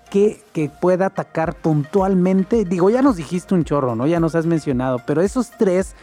que, 0.09 0.41
que, 0.53 0.69
pueda 0.69 1.07
atacar 1.07 1.55
puntualmente. 1.55 2.63
Digo, 2.63 2.89
ya 2.89 3.01
nos 3.01 3.17
dijiste 3.17 3.53
un 3.53 3.65
chorro, 3.65 3.95
¿no? 3.95 4.07
Ya 4.07 4.19
nos 4.19 4.35
has 4.35 4.45
mencionado, 4.45 4.99
pero 5.05 5.21
esos 5.21 5.51
tres 5.51 5.95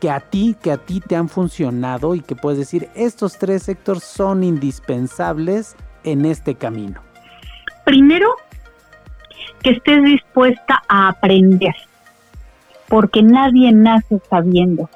que 0.00 0.10
a 0.10 0.20
ti, 0.20 0.56
que 0.60 0.72
a 0.72 0.78
ti 0.78 1.00
te 1.00 1.16
han 1.16 1.28
funcionado 1.28 2.14
y 2.14 2.20
que 2.20 2.34
puedes 2.34 2.58
decir, 2.58 2.88
estos 2.94 3.38
tres 3.38 3.62
sectores 3.62 4.02
son 4.02 4.42
indispensables 4.42 5.76
en 6.02 6.24
este 6.24 6.54
camino. 6.54 7.00
Primero, 7.84 8.34
que 9.62 9.70
estés 9.70 10.02
dispuesta 10.02 10.82
a 10.88 11.08
aprender, 11.08 11.74
porque 12.88 13.22
nadie 13.22 13.70
nace 13.72 14.20
sabiendo 14.28 14.88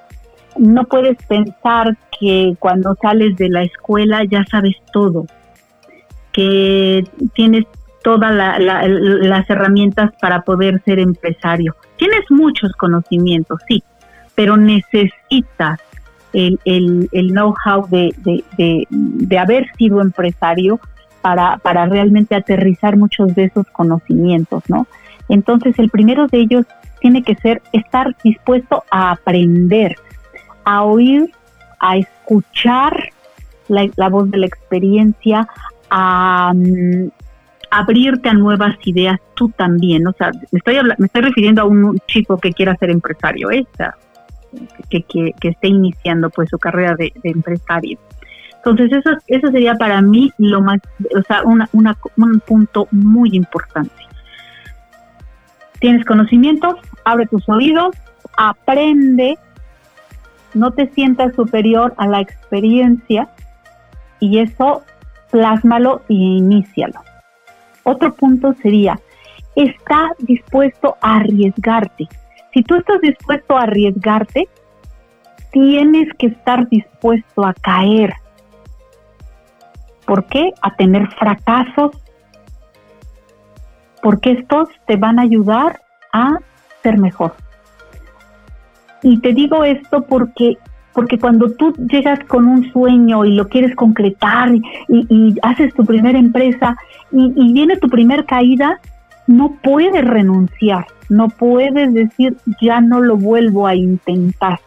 no 0.59 0.85
puedes 0.85 1.17
pensar 1.27 1.97
que 2.19 2.55
cuando 2.59 2.95
sales 3.01 3.37
de 3.37 3.49
la 3.49 3.63
escuela 3.63 4.25
ya 4.25 4.45
sabes 4.51 4.77
todo, 4.93 5.27
que 6.33 7.05
tienes 7.35 7.65
todas 8.03 8.33
las 8.61 9.51
herramientas 9.51 10.13
para 10.21 10.43
poder 10.43 10.81
ser 10.85 10.99
empresario. 10.99 11.75
Tienes 11.97 12.31
muchos 12.31 12.73
conocimientos, 12.73 13.61
sí, 13.67 13.83
pero 14.35 14.57
necesitas 14.57 15.81
el, 16.33 17.09
know-how 17.11 17.89
de, 17.89 19.39
haber 19.39 19.67
sido 19.77 20.01
empresario 20.01 20.79
para 21.23 21.87
realmente 21.87 22.37
aterrizar 22.37 22.97
muchos 22.97 23.35
de 23.35 23.45
esos 23.45 23.67
conocimientos, 23.69 24.63
¿no? 24.69 24.87
Entonces, 25.29 25.79
el 25.79 25.91
primero 25.91 26.27
de 26.29 26.39
ellos 26.39 26.67
tiene 27.01 27.23
que 27.23 27.35
ser 27.37 27.63
estar 27.73 28.17
dispuesto 28.23 28.85
a 28.91 29.13
aprender, 29.13 29.97
a 30.66 30.82
oír, 30.82 31.32
a 31.80 31.96
escuchar 31.96 33.11
la, 33.68 34.08
voz 34.11 34.30
de 34.30 34.38
la 34.38 34.46
experiencia, 34.46 35.49
a 35.88 36.52
mm, 36.54 37.08
abrirte 37.70 38.28
a 38.28 38.35
nuevas 38.35 38.76
ideas 38.85 39.20
tú 39.35 39.49
también. 39.50 40.06
O 40.06 40.12
sea, 40.12 40.32
me 40.50 40.58
estoy, 40.58 40.76
me 40.99 41.06
estoy 41.06 41.23
refiriendo 41.23 41.62
a 41.62 41.64
un 41.64 41.99
chico 42.08 42.37
que 42.38 42.52
quiera 42.52 42.76
ser 42.76 42.90
empresario, 42.90 43.49
que, 43.49 45.02
que, 45.02 45.32
que, 45.40 45.49
esté 45.49 45.68
iniciando 45.68 46.30
pues 46.30 46.50
su 46.50 46.58
carrera 46.58 46.96
de, 46.96 47.12
empresario. 47.23 47.99
Entonces 48.56 48.92
eso, 48.92 49.11
eso 49.28 49.50
sería 49.52 49.76
para 49.76 50.02
mí 50.02 50.32
lo 50.38 50.61
más, 50.61 50.80
o 51.16 51.23
sea, 51.23 51.42
una, 51.44 51.68
una, 51.73 51.96
un 52.16 52.40
punto 52.40 52.88
muy 52.90 53.30
importante. 53.35 53.94
Tienes 55.78 56.04
conocimientos, 56.04 56.75
abre 57.04 57.26
tus 57.26 57.49
oídos, 57.49 57.94
aprende, 58.37 59.38
no 60.57 60.73
te 60.73 60.89
sientas 60.89 61.35
superior 61.35 61.95
a 61.99 62.07
la 62.07 62.21
experiencia 62.21 63.29
y 64.21 64.39
eso 64.39 64.83
plásmalo 65.31 66.03
e 66.09 66.15
inícialo. 66.15 67.01
Otro 67.85 68.15
punto 68.15 68.55
sería, 68.63 68.99
está 69.55 70.11
dispuesto 70.19 70.97
a 71.01 71.17
arriesgarte. 71.17 72.09
Si 72.53 72.63
tú 72.63 72.77
estás 72.77 73.01
dispuesto 73.01 73.57
a 73.57 73.63
arriesgarte, 73.63 74.49
tienes 75.53 76.09
que 76.19 76.29
estar 76.29 76.69
dispuesto 76.69 77.45
a 77.45 77.53
caer. 77.55 78.15
¿Por 80.07 80.25
qué? 80.27 80.53
A 80.63 80.75
tener 80.75 81.09
fracasos. 81.13 81.91
Porque 84.03 84.33
estos 84.33 84.69
te 84.87 84.97
van 84.97 85.19
a 85.19 85.23
ayudar 85.23 85.81
a 86.13 86.39
ser 86.83 86.99
mejor. 86.99 87.35
Y 89.07 89.19
te 89.19 89.33
digo 89.33 89.63
esto 89.63 90.03
porque 90.03 90.59
porque 90.93 91.17
cuando 91.19 91.53
tú 91.53 91.75
llegas 91.75 92.19
con 92.25 92.49
un 92.49 92.73
sueño 92.73 93.25
y 93.25 93.35
lo 93.35 93.49
quieres 93.49 93.77
concretar 93.77 94.51
y, 94.89 95.35
haces 95.43 95.73
tu 95.75 95.85
primera 95.85 96.19
empresa 96.19 96.75
y, 97.13 97.53
viene 97.53 97.77
tu 97.77 97.89
primer 97.89 98.25
caída, 98.25 98.81
no 99.29 99.55
puedes 99.63 100.05
renunciar, 100.05 100.87
no 101.09 101.29
puedes 101.29 101.95
decir 101.95 102.37
ya 102.61 102.81
no 102.81 103.01
lo 103.01 103.17
vuelvo 103.17 103.69
a 103.69 103.77
intentar. 103.77 104.59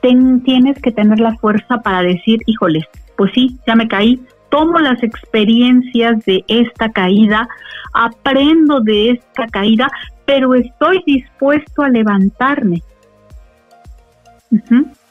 tienes 0.00 0.78
que 0.80 0.92
tener 0.92 1.18
la 1.18 1.34
fuerza 1.38 1.78
para 1.78 2.02
decir, 2.02 2.38
híjole, 2.46 2.86
pues 3.16 3.32
sí, 3.34 3.58
ya 3.66 3.74
me 3.74 3.88
caí, 3.88 4.20
tomo 4.48 4.78
las 4.78 5.02
experiencias 5.02 6.24
de 6.24 6.44
esta 6.46 6.92
caída, 6.92 7.48
aprendo 7.94 8.80
de 8.80 9.12
esta 9.12 9.48
caída, 9.48 9.90
pero 10.24 10.54
estoy 10.54 11.02
dispuesto 11.04 11.82
a 11.82 11.88
levantarme 11.88 12.82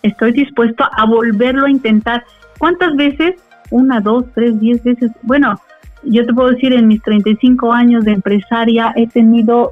estoy 0.01 0.31
dispuesto 0.33 0.83
a 0.91 1.05
volverlo 1.05 1.65
a 1.65 1.71
intentar. 1.71 2.23
¿Cuántas 2.57 2.95
veces? 2.95 3.35
Una, 3.71 3.99
dos, 3.99 4.25
tres, 4.33 4.59
diez 4.59 4.83
veces. 4.83 5.11
Bueno, 5.23 5.59
yo 6.03 6.25
te 6.25 6.33
puedo 6.33 6.49
decir, 6.49 6.73
en 6.73 6.87
mis 6.87 7.01
35 7.01 7.71
años 7.71 8.05
de 8.05 8.11
empresaria 8.13 8.93
he 8.95 9.07
tenido 9.07 9.71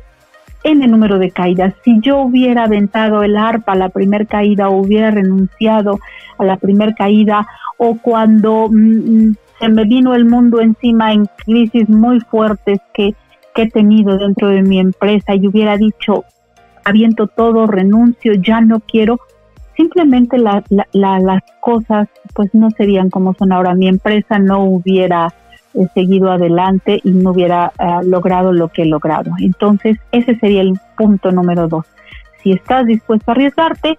N 0.63 0.87
número 0.87 1.19
de 1.19 1.31
caídas. 1.31 1.73
Si 1.83 1.99
yo 2.01 2.19
hubiera 2.19 2.65
aventado 2.65 3.23
el 3.23 3.35
arpa 3.35 3.73
a 3.73 3.75
la 3.75 3.89
primera 3.89 4.25
caída 4.25 4.69
o 4.69 4.81
hubiera 4.81 5.11
renunciado 5.11 5.99
a 6.37 6.43
la 6.43 6.57
primera 6.57 6.93
caída 6.93 7.47
o 7.77 7.97
cuando 7.97 8.69
mm, 8.69 9.29
mm, 9.29 9.35
se 9.59 9.69
me 9.69 9.85
vino 9.85 10.13
el 10.15 10.25
mundo 10.25 10.61
encima 10.61 11.13
en 11.13 11.25
crisis 11.45 11.89
muy 11.89 12.19
fuertes 12.19 12.79
que, 12.93 13.15
que 13.53 13.63
he 13.63 13.71
tenido 13.71 14.17
dentro 14.17 14.49
de 14.49 14.61
mi 14.61 14.79
empresa 14.79 15.35
y 15.35 15.47
hubiera 15.47 15.77
dicho, 15.77 16.25
aviento 16.83 17.27
todo, 17.27 17.67
renuncio, 17.67 18.33
ya 18.33 18.61
no 18.61 18.79
quiero, 18.79 19.19
simplemente 19.75 20.38
las 20.38 21.44
cosas 21.60 22.07
pues 22.34 22.53
no 22.53 22.70
serían 22.72 23.10
como 23.10 23.34
son 23.34 23.51
ahora. 23.51 23.75
Mi 23.75 23.88
empresa 23.88 24.40
no 24.40 24.64
hubiera 24.64 25.34
eh, 25.74 25.88
seguido 25.94 26.31
adelante 26.31 27.00
y 27.03 27.12
no 27.12 27.31
hubiera 27.31 27.72
eh, 27.79 28.05
logrado 28.05 28.51
lo 28.51 28.68
que 28.68 28.84
he 28.84 28.86
logrado. 28.86 29.31
Entonces, 29.40 29.98
ese 30.12 30.36
sería 30.38 30.62
el 30.62 30.79
punto 30.98 31.31
número 31.31 31.68
dos. 31.68 31.86
Si 32.44 32.51
estás 32.51 32.86
dispuesto 32.86 33.31
a 33.31 33.34
arriesgarte, 33.34 33.98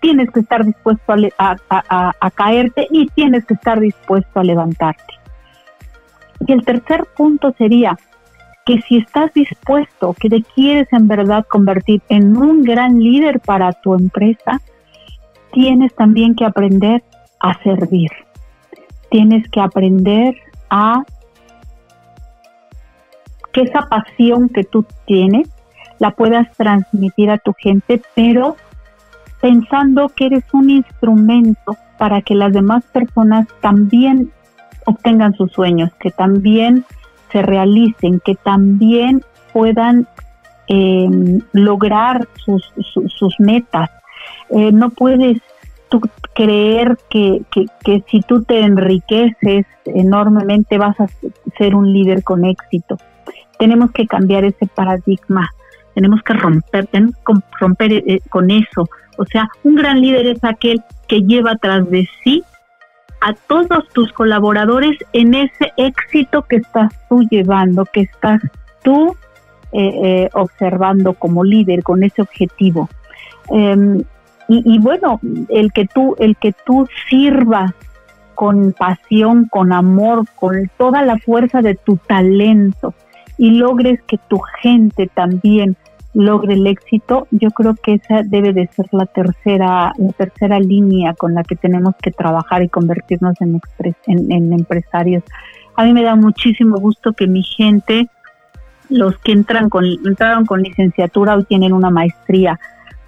tienes 0.00 0.30
que 0.30 0.40
estar 0.40 0.64
dispuesto 0.64 1.14
a, 1.38 1.56
a, 1.68 2.30
caerte 2.32 2.88
y 2.90 3.06
tienes 3.06 3.44
que 3.46 3.54
estar 3.54 3.78
dispuesto 3.78 4.40
a 4.40 4.44
levantarte. 4.44 5.14
Y 6.44 6.52
el 6.52 6.64
tercer 6.64 7.04
punto 7.16 7.54
sería 7.56 7.96
que 8.66 8.80
si 8.82 8.98
estás 8.98 9.32
dispuesto, 9.32 10.14
que 10.18 10.28
te 10.28 10.42
quieres 10.42 10.88
en 10.92 11.06
verdad 11.06 11.46
convertir 11.48 12.02
en 12.08 12.36
un 12.36 12.62
gran 12.62 12.98
líder 12.98 13.38
para 13.38 13.72
tu 13.72 13.94
empresa, 13.94 14.60
tienes 15.52 15.94
también 15.94 16.34
que 16.34 16.44
aprender 16.44 17.02
a 17.40 17.60
servir. 17.62 18.10
Tienes 19.10 19.48
que 19.50 19.60
aprender 19.60 20.34
a 20.70 21.04
que 23.52 23.62
esa 23.62 23.82
pasión 23.82 24.48
que 24.48 24.64
tú 24.64 24.84
tienes 25.06 25.48
la 25.98 26.12
puedas 26.12 26.50
transmitir 26.56 27.30
a 27.30 27.38
tu 27.38 27.52
gente, 27.52 28.02
pero 28.14 28.56
pensando 29.40 30.08
que 30.08 30.26
eres 30.26 30.44
un 30.52 30.70
instrumento 30.70 31.76
para 31.98 32.22
que 32.22 32.34
las 32.34 32.52
demás 32.52 32.84
personas 32.92 33.46
también 33.60 34.32
obtengan 34.86 35.34
sus 35.34 35.52
sueños, 35.52 35.92
que 36.00 36.10
también 36.10 36.84
se 37.30 37.42
realicen, 37.42 38.20
que 38.24 38.34
también 38.34 39.22
puedan 39.52 40.08
eh, 40.68 41.08
lograr 41.52 42.26
sus, 42.44 42.72
sus 43.08 43.38
metas, 43.38 43.90
eh, 44.52 44.70
no 44.72 44.90
puedes 44.90 45.40
tú 45.88 46.00
creer 46.34 46.98
que, 47.10 47.42
que, 47.50 48.04
si 48.10 48.20
tú 48.20 48.42
te 48.42 48.60
enriqueces 48.60 49.66
enormemente 49.84 50.78
vas 50.78 50.98
a 51.00 51.06
ser 51.58 51.74
un 51.74 51.92
líder 51.92 52.22
con 52.22 52.44
éxito. 52.44 52.96
Tenemos 53.58 53.92
que 53.92 54.06
cambiar 54.06 54.44
ese 54.44 54.66
paradigma, 54.66 55.50
tenemos 55.94 56.22
que 56.22 56.32
romper, 56.34 56.86
tenemos 56.86 57.16
que 57.16 57.34
romper 57.60 57.92
eh, 57.92 58.20
con 58.30 58.50
eso. 58.50 58.88
O 59.18 59.26
sea, 59.26 59.48
un 59.64 59.74
gran 59.74 60.00
líder 60.00 60.26
es 60.26 60.44
aquel 60.44 60.82
que 61.08 61.20
lleva 61.20 61.56
tras 61.56 61.88
de 61.90 62.08
sí 62.24 62.42
a 63.20 63.34
todos 63.34 63.88
tus 63.92 64.12
colaboradores 64.12 64.98
en 65.12 65.34
ese 65.34 65.72
éxito 65.76 66.42
que 66.42 66.56
estás 66.56 66.92
tú 67.08 67.22
llevando, 67.30 67.84
que 67.84 68.00
estás 68.00 68.40
tú 68.82 69.14
eh, 69.72 70.28
observando 70.32 71.14
como 71.14 71.44
líder 71.44 71.82
con 71.82 72.02
ese 72.02 72.22
objetivo. 72.22 72.88
Em, 73.50 74.02
y, 74.64 74.78
bueno, 74.78 75.20
el 75.48 75.72
que 75.72 75.86
tú, 75.86 76.16
el 76.18 76.36
que 76.36 76.52
tú 76.66 76.86
sirvas 77.08 77.72
con 78.34 78.72
pasión, 78.72 79.46
con 79.48 79.72
amor, 79.72 80.24
con 80.34 80.70
toda 80.76 81.02
la 81.02 81.16
fuerza 81.18 81.62
de 81.62 81.74
tu 81.74 81.96
talento 81.96 82.94
y 83.38 83.52
logres 83.52 84.02
que 84.02 84.18
tu 84.28 84.40
gente 84.60 85.08
también 85.14 85.76
logre 86.14 86.54
el 86.54 86.66
éxito, 86.66 87.26
yo 87.30 87.50
creo 87.50 87.74
que 87.74 87.94
esa 87.94 88.22
debe 88.22 88.52
de 88.52 88.66
ser 88.68 88.86
la 88.92 89.06
tercera, 89.06 89.92
la 89.96 90.12
tercera 90.12 90.60
línea 90.60 91.14
con 91.14 91.34
la 91.34 91.42
que 91.42 91.56
tenemos 91.56 91.94
que 92.02 92.10
trabajar 92.10 92.62
y 92.62 92.68
convertirnos 92.68 93.34
en, 93.40 93.60
en, 94.06 94.52
empresarios. 94.52 95.22
A 95.76 95.84
mí 95.84 95.92
me 95.92 96.02
da 96.02 96.14
muchísimo 96.14 96.78
gusto 96.78 97.14
que 97.14 97.26
mi 97.26 97.42
gente, 97.42 98.08
los 98.90 99.16
que 99.18 99.32
entran 99.32 99.70
con, 99.70 99.84
entraron 99.84 100.44
con 100.44 100.62
licenciatura 100.62 101.34
hoy 101.34 101.44
tienen 101.44 101.72
una 101.72 101.90
maestría 101.90 102.60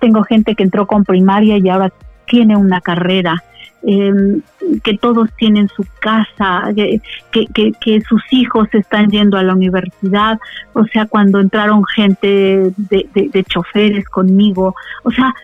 tengo 0.04 0.22
gente 0.22 0.54
que 0.54 0.64
entró 0.64 0.86
con 0.86 1.02
primaria 1.02 1.56
y 1.56 1.66
ahora 1.70 1.90
tiene 2.26 2.58
una 2.58 2.82
carrera, 2.82 3.42
em, 3.82 4.42
que 4.82 4.98
todos 4.98 5.30
tienen 5.38 5.68
su 5.68 5.82
casa, 5.98 6.64
que, 6.76 7.00
que, 7.80 8.00
sus 8.02 8.22
hijos 8.30 8.68
están 8.72 9.08
yendo 9.08 9.38
a 9.38 9.42
la 9.42 9.54
universidad, 9.54 10.38
o 10.74 10.84
sea, 10.84 11.06
cuando 11.06 11.40
entraron 11.40 11.82
gente 11.86 12.70
de, 12.76 13.08
de 13.14 13.44
choferes 13.44 14.06
conmigo, 14.10 14.74
o 15.04 15.10
sea, 15.10 15.34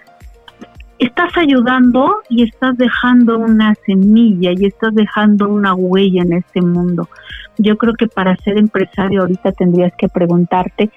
estás 0.98 1.34
ayudando 1.38 2.16
y 2.28 2.42
estás 2.42 2.76
dejando 2.76 3.38
una 3.38 3.74
semilla 3.86 4.52
y 4.52 4.66
estás 4.66 4.94
dejando 4.94 5.48
una 5.48 5.74
huella 5.74 6.20
en 6.20 6.34
este 6.34 6.60
mundo. 6.60 7.08
Yo 7.56 7.78
creo 7.78 7.94
que 7.94 8.08
para 8.08 8.36
ser 8.36 8.58
empresario 8.58 9.22
ahorita 9.22 9.52
tendrías 9.52 9.94
que 9.96 10.10
preguntarte 10.10 10.90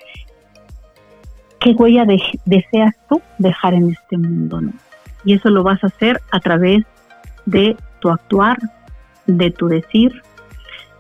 qué 1.63 1.71
huella 1.71 2.06
deseas 2.45 2.93
tú 3.08 3.21
dejar 3.38 3.73
en 3.73 3.91
este 3.91 4.17
mundo, 4.17 4.60
¿no? 4.62 4.73
Y 5.23 5.34
eso 5.34 5.49
lo 5.49 5.63
vas 5.63 5.82
a 5.84 5.88
hacer 5.88 6.21
a 6.32 6.39
través 6.41 6.84
de 7.45 7.78
tu 7.99 8.10
actuar, 8.10 8.58
de 9.26 9.49
tu 9.49 9.69
decir 9.69 10.21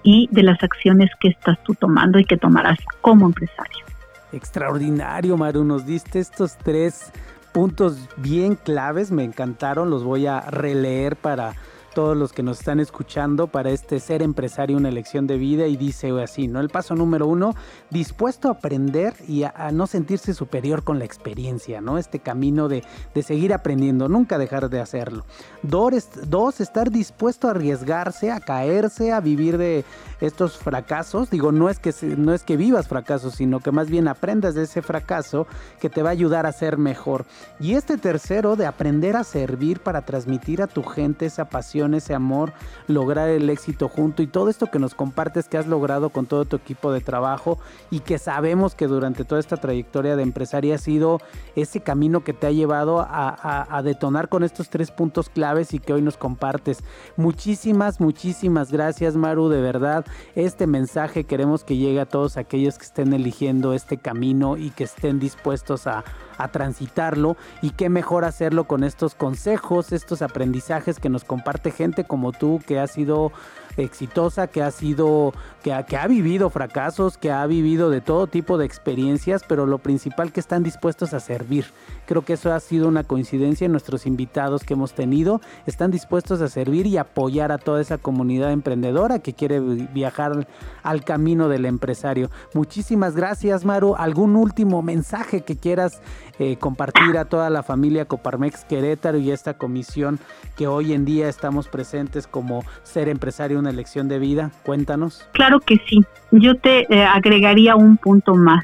y 0.03 0.29
de 0.31 0.43
las 0.43 0.63
acciones 0.63 1.09
que 1.19 1.27
estás 1.27 1.61
tú 1.63 1.75
tomando 1.75 2.17
y 2.17 2.25
que 2.25 2.37
tomarás 2.37 2.79
como 3.01 3.25
empresario. 3.25 3.85
Extraordinario, 4.31 5.35
Maru, 5.35 5.65
nos 5.65 5.85
diste 5.85 6.19
estos 6.19 6.57
tres 6.57 7.11
puntos 7.51 8.09
bien 8.17 8.55
claves, 8.55 9.11
me 9.11 9.23
encantaron, 9.23 9.89
los 9.89 10.03
voy 10.03 10.27
a 10.27 10.41
releer 10.41 11.17
para 11.17 11.53
todos 11.93 12.17
los 12.17 12.33
que 12.33 12.43
nos 12.43 12.59
están 12.59 12.79
escuchando 12.79 13.47
para 13.47 13.69
este 13.69 13.99
ser 13.99 14.21
empresario, 14.21 14.77
una 14.77 14.89
elección 14.89 15.27
de 15.27 15.37
vida 15.37 15.67
y 15.67 15.77
dice 15.77 16.11
así, 16.21 16.47
¿no? 16.47 16.59
El 16.59 16.69
paso 16.69 16.95
número 16.95 17.27
uno, 17.27 17.55
dispuesto 17.89 18.47
a 18.47 18.51
aprender 18.51 19.13
y 19.27 19.43
a, 19.43 19.71
no 19.71 19.87
sentirse 19.87 20.33
superior 20.33 20.83
con 20.83 20.99
la 20.99 21.05
experiencia, 21.05 21.81
¿no? 21.81 21.97
Este 21.97 22.19
camino 22.19 22.67
de, 22.67 22.83
de 23.13 23.23
seguir 23.23 23.53
aprendiendo, 23.53 24.09
nunca 24.09 24.37
dejar 24.37 24.69
de 24.69 24.79
hacerlo. 24.79 25.25
Dos, 25.61 26.09
dos, 26.27 26.61
estar 26.61 26.91
dispuesto 26.91 27.47
a 27.47 27.51
arriesgarse, 27.51 28.31
a 28.31 28.39
caerse, 28.39 29.11
a 29.11 29.19
vivir 29.19 29.57
de 29.57 29.85
estos 30.21 30.57
fracasos. 30.57 31.29
Digo, 31.29 31.51
no 31.51 31.69
es 31.69 31.79
que, 31.79 31.93
no 32.17 32.33
es 32.33 32.43
que 32.43 32.57
vivas 32.57 32.87
fracasos, 32.87 33.35
sino 33.35 33.59
que 33.59 33.71
más 33.71 33.89
bien 33.89 34.07
aprendas 34.07 34.55
de 34.55 34.63
ese 34.63 34.81
fracaso 34.81 35.47
que 35.79 35.89
te 35.89 36.01
va 36.01 36.09
a 36.09 36.13
ayudar 36.13 36.45
a 36.45 36.51
ser 36.51 36.77
mejor. 36.77 37.25
Y 37.59 37.73
este 37.73 37.97
tercero, 37.97 38.55
de 38.55 38.65
aprender 38.65 39.15
a 39.15 39.23
servir 39.23 39.79
para 39.81 40.01
transmitir 40.01 40.61
a 40.61 40.67
tu 40.67 40.83
gente 40.83 41.25
esa 41.25 41.45
pasión, 41.45 41.82
ese 41.93 42.13
amor, 42.15 42.53
lograr 42.87 43.29
el 43.29 43.49
éxito 43.49 43.89
junto 43.89 44.21
y 44.21 44.27
todo 44.27 44.49
esto 44.49 44.71
que 44.71 44.79
nos 44.79 44.95
compartes 44.95 45.47
que 45.47 45.57
has 45.57 45.67
logrado 45.67 46.09
con 46.09 46.25
todo 46.25 46.45
tu 46.45 46.55
equipo 46.55 46.91
de 46.91 47.01
trabajo 47.01 47.59
y 47.91 47.99
que 47.99 48.17
sabemos 48.17 48.75
que 48.75 48.87
durante 48.87 49.25
toda 49.25 49.39
esta 49.39 49.57
trayectoria 49.57 50.15
de 50.15 50.23
empresaria 50.23 50.75
ha 50.75 50.77
sido 50.77 51.19
ese 51.55 51.81
camino 51.81 52.23
que 52.23 52.33
te 52.33 52.47
ha 52.47 52.51
llevado 52.51 52.99
a, 52.99 53.81
detonar 53.83 54.29
con 54.29 54.43
estos 54.43 54.69
tres 54.69 54.91
puntos 54.91 55.29
claves 55.29 55.73
y 55.73 55.79
que 55.79 55.93
hoy 55.93 56.01
nos 56.01 56.15
compartes. 56.15 56.83
Muchísimas, 57.17 57.99
muchísimas 57.99 58.71
gracias 58.71 59.15
Maru, 59.15 59.49
de 59.49 59.61
verdad. 59.61 60.05
Este 60.35 60.67
mensaje 60.67 61.25
queremos 61.25 61.63
que 61.63 61.75
llegue 61.75 61.99
a 61.99 62.05
todos 62.05 62.37
aquellos 62.37 62.77
que 62.77 62.85
estén 62.85 63.13
eligiendo 63.13 63.73
este 63.73 63.97
camino 63.97 64.57
y 64.57 64.69
que 64.69 64.85
estén 64.85 65.19
dispuestos 65.19 65.87
a, 65.87 66.03
a 66.37 66.47
transitarlo 66.49 67.37
y 67.61 67.71
qué 67.71 67.89
mejor 67.89 68.25
hacerlo 68.25 68.65
con 68.65 68.83
estos 68.83 69.15
consejos, 69.15 69.91
estos 69.91 70.21
aprendizajes 70.21 70.99
que 70.99 71.09
nos 71.09 71.23
comparte 71.23 71.71
gente 71.73 72.05
como 72.05 72.31
tú 72.31 72.61
que 72.65 72.79
ha 72.79 72.87
sido 72.87 73.33
exitosa, 73.77 74.47
que 74.47 74.61
ha 74.61 74.71
sido, 74.71 75.33
que 75.63 75.73
ha, 75.73 75.83
que 75.83 75.97
ha 75.97 76.07
vivido 76.07 76.49
fracasos, 76.49 77.17
que 77.17 77.31
ha 77.31 77.45
vivido 77.45 77.89
de 77.89 78.01
todo 78.01 78.27
tipo 78.27 78.57
de 78.57 78.65
experiencias, 78.65 79.43
pero 79.47 79.65
lo 79.65 79.79
principal 79.79 80.31
que 80.31 80.39
están 80.39 80.63
dispuestos 80.63 81.13
a 81.13 81.19
servir. 81.19 81.65
Creo 82.05 82.23
que 82.23 82.33
eso 82.33 82.53
ha 82.53 82.59
sido 82.59 82.87
una 82.87 83.03
coincidencia 83.03 83.65
en 83.65 83.71
nuestros 83.71 84.05
invitados 84.05 84.63
que 84.63 84.73
hemos 84.73 84.93
tenido. 84.93 85.41
Están 85.65 85.91
dispuestos 85.91 86.41
a 86.41 86.47
servir 86.47 86.85
y 86.87 86.97
apoyar 86.97 87.51
a 87.51 87.57
toda 87.57 87.81
esa 87.81 87.97
comunidad 87.97 88.51
emprendedora 88.51 89.19
que 89.19 89.33
quiere 89.33 89.59
viajar 89.59 90.47
al 90.83 91.03
camino 91.03 91.49
del 91.49 91.65
empresario. 91.65 92.29
Muchísimas 92.53 93.15
gracias, 93.15 93.65
Maru. 93.65 93.95
¿Algún 93.97 94.35
último 94.35 94.81
mensaje 94.81 95.41
que 95.41 95.55
quieras 95.55 96.01
eh, 96.39 96.57
compartir 96.57 97.17
a 97.17 97.25
toda 97.25 97.49
la 97.49 97.63
familia 97.63 98.05
Coparmex 98.05 98.65
Querétaro 98.65 99.17
y 99.17 99.31
esta 99.31 99.55
comisión 99.55 100.19
que 100.55 100.67
hoy 100.67 100.93
en 100.93 101.05
día 101.05 101.29
estamos 101.29 101.67
presentes 101.67 102.27
como 102.27 102.63
ser 102.83 103.09
empresario 103.09 103.59
una 103.59 103.69
elección 103.69 104.07
de 104.07 104.19
vida? 104.19 104.51
Cuéntanos. 104.63 105.27
Claro 105.33 105.59
que 105.59 105.79
sí. 105.87 106.01
Yo 106.31 106.55
te 106.55 106.81
eh, 106.93 107.03
agregaría 107.03 107.75
un 107.75 107.97
punto 107.97 108.35
más 108.35 108.63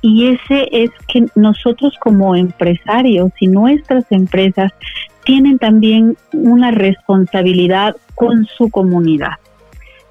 y 0.00 0.28
ese 0.28 0.68
es 0.70 0.90
que 1.08 1.26
nosotros 1.34 1.94
como 2.00 2.36
empresarios 2.36 3.32
y 3.40 3.48
nuestras 3.48 4.04
empresas 4.10 4.72
tienen 5.24 5.58
también 5.58 6.16
una 6.32 6.70
responsabilidad 6.70 7.96
con 8.14 8.46
su 8.46 8.70
comunidad. 8.70 9.34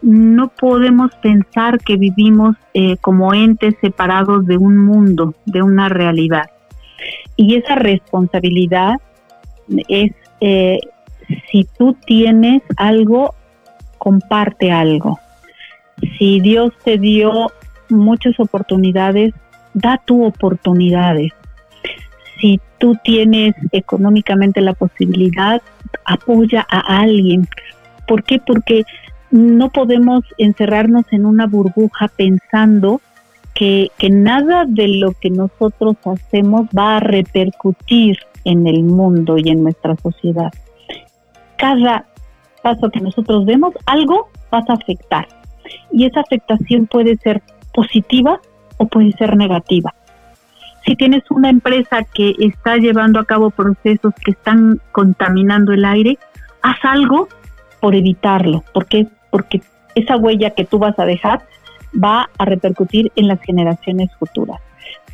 No 0.01 0.49
podemos 0.49 1.11
pensar 1.15 1.79
que 1.79 1.97
vivimos 1.97 2.55
eh, 2.73 2.97
como 2.97 3.33
entes 3.33 3.75
separados 3.81 4.45
de 4.45 4.57
un 4.57 4.77
mundo, 4.77 5.33
de 5.45 5.63
una 5.63 5.89
realidad. 5.89 6.51
Y 7.35 7.55
esa 7.55 7.75
responsabilidad 7.75 8.95
es, 9.87 10.11
eh, 10.41 10.79
si 11.49 11.65
tú 11.77 11.95
tienes 12.05 12.61
algo, 12.77 13.33
comparte 13.97 14.71
algo. 14.71 15.19
Si 16.19 16.41
Dios 16.41 16.73
te 16.83 16.97
dio 16.97 17.51
muchas 17.89 18.39
oportunidades, 18.39 19.33
da 19.77 20.01
tu 20.05 20.25
oportunidades. 20.25 21.31
Si 22.39 22.59
tú 22.77 22.95
tienes 23.03 23.55
económicamente 23.71 24.61
la 24.61 24.73
posibilidad, 24.73 25.61
apoya 26.05 26.65
a 26.69 27.01
alguien. 27.01 27.47
¿Por 28.07 28.23
qué? 28.23 28.39
Porque 28.39 28.83
no 29.31 29.69
podemos 29.69 30.23
encerrarnos 30.37 31.05
en 31.11 31.25
una 31.25 31.47
burbuja 31.47 32.07
pensando 32.07 33.01
que, 33.53 33.89
que 33.97 34.09
nada 34.09 34.65
de 34.67 34.87
lo 34.87 35.13
que 35.13 35.29
nosotros 35.29 35.95
hacemos 36.05 36.67
va 36.77 36.97
a 36.97 36.99
repercutir 36.99 38.19
en 38.45 38.67
el 38.67 38.83
mundo 38.83 39.37
y 39.37 39.49
en 39.49 39.63
nuestra 39.63 39.95
sociedad. 39.97 40.51
Cada 41.57 42.05
paso 42.61 42.89
que 42.89 42.99
nosotros 42.99 43.45
demos, 43.45 43.73
algo 43.85 44.29
va 44.53 44.59
a 44.59 44.73
afectar. 44.73 45.27
Y 45.91 46.05
esa 46.05 46.21
afectación 46.21 46.85
puede 46.85 47.17
ser 47.17 47.41
positiva 47.73 48.39
o 48.77 48.87
puede 48.87 49.11
ser 49.13 49.35
negativa. 49.35 49.93
Si 50.85 50.95
tienes 50.95 51.23
una 51.29 51.49
empresa 51.49 52.03
que 52.03 52.33
está 52.39 52.77
llevando 52.77 53.19
a 53.19 53.25
cabo 53.25 53.49
procesos 53.49 54.13
que 54.23 54.31
están 54.31 54.79
contaminando 54.91 55.73
el 55.73 55.83
aire, 55.83 56.17
haz 56.61 56.77
algo 56.83 57.27
por 57.81 57.93
evitarlo, 57.95 58.63
porque 58.73 59.07
porque 59.29 59.61
esa 59.95 60.15
huella 60.15 60.51
que 60.51 60.65
tú 60.65 60.79
vas 60.79 60.97
a 60.97 61.05
dejar 61.05 61.41
va 61.93 62.29
a 62.37 62.45
repercutir 62.45 63.11
en 63.15 63.27
las 63.27 63.41
generaciones 63.41 64.09
futuras. 64.17 64.59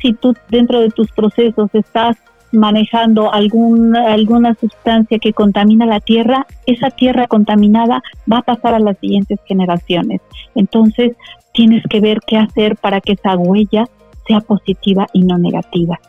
Si 0.00 0.12
tú 0.12 0.34
dentro 0.48 0.80
de 0.80 0.90
tus 0.90 1.10
procesos 1.12 1.70
estás 1.72 2.16
manejando 2.54 3.32
alguna, 3.32 4.12
alguna 4.12 4.54
sustancia 4.54 5.18
que 5.18 5.32
contamina 5.32 5.86
la 5.86 6.00
tierra, 6.00 6.46
esa 6.66 6.90
tierra 6.90 7.26
contaminada 7.26 8.02
va 8.30 8.38
a 8.38 8.42
pasar 8.42 8.74
a 8.74 8.78
las 8.78 8.98
siguientes 8.98 9.38
generaciones. 9.46 10.20
Entonces, 10.54 11.12
tienes 11.52 11.84
que 11.88 12.00
ver 12.00 12.20
qué 12.26 12.36
hacer 12.36 12.76
para 12.76 13.00
que 13.00 13.12
esa 13.12 13.36
huella 13.36 13.86
sea 14.26 14.40
positiva 14.40 15.06
y 15.12 15.22
no 15.22 15.38
negativa. 15.38 16.00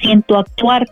Si 0.00 0.10
en 0.10 0.22
tu 0.22 0.36
actuar 0.36 0.86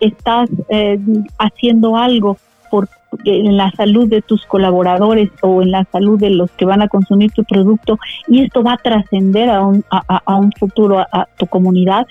estás 0.00 0.48
eh, 0.68 0.98
haciendo 1.38 1.96
algo 1.96 2.36
por 2.70 2.88
en 3.24 3.56
la 3.56 3.70
salud 3.72 4.08
de 4.08 4.22
tus 4.22 4.44
colaboradores 4.46 5.30
o 5.42 5.62
en 5.62 5.70
la 5.70 5.84
salud 5.84 6.18
de 6.18 6.30
los 6.30 6.50
que 6.52 6.64
van 6.64 6.82
a 6.82 6.88
consumir 6.88 7.30
tu 7.32 7.44
producto 7.44 7.98
y 8.26 8.42
esto 8.42 8.62
va 8.62 8.72
a 8.72 8.78
trascender 8.78 9.50
a 9.50 9.62
un, 9.62 9.84
a, 9.90 10.36
un 10.36 10.52
futuro 10.52 10.98
a 10.98 11.28
tu 11.36 11.46
comunidad, 11.46 12.06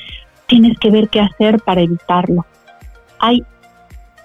tienes 0.53 0.77
que 0.77 0.91
ver 0.91 1.09
qué 1.09 1.19
hacer 1.19 1.59
para 1.61 1.81
evitarlo. 1.81 2.45
Hay 3.17 3.43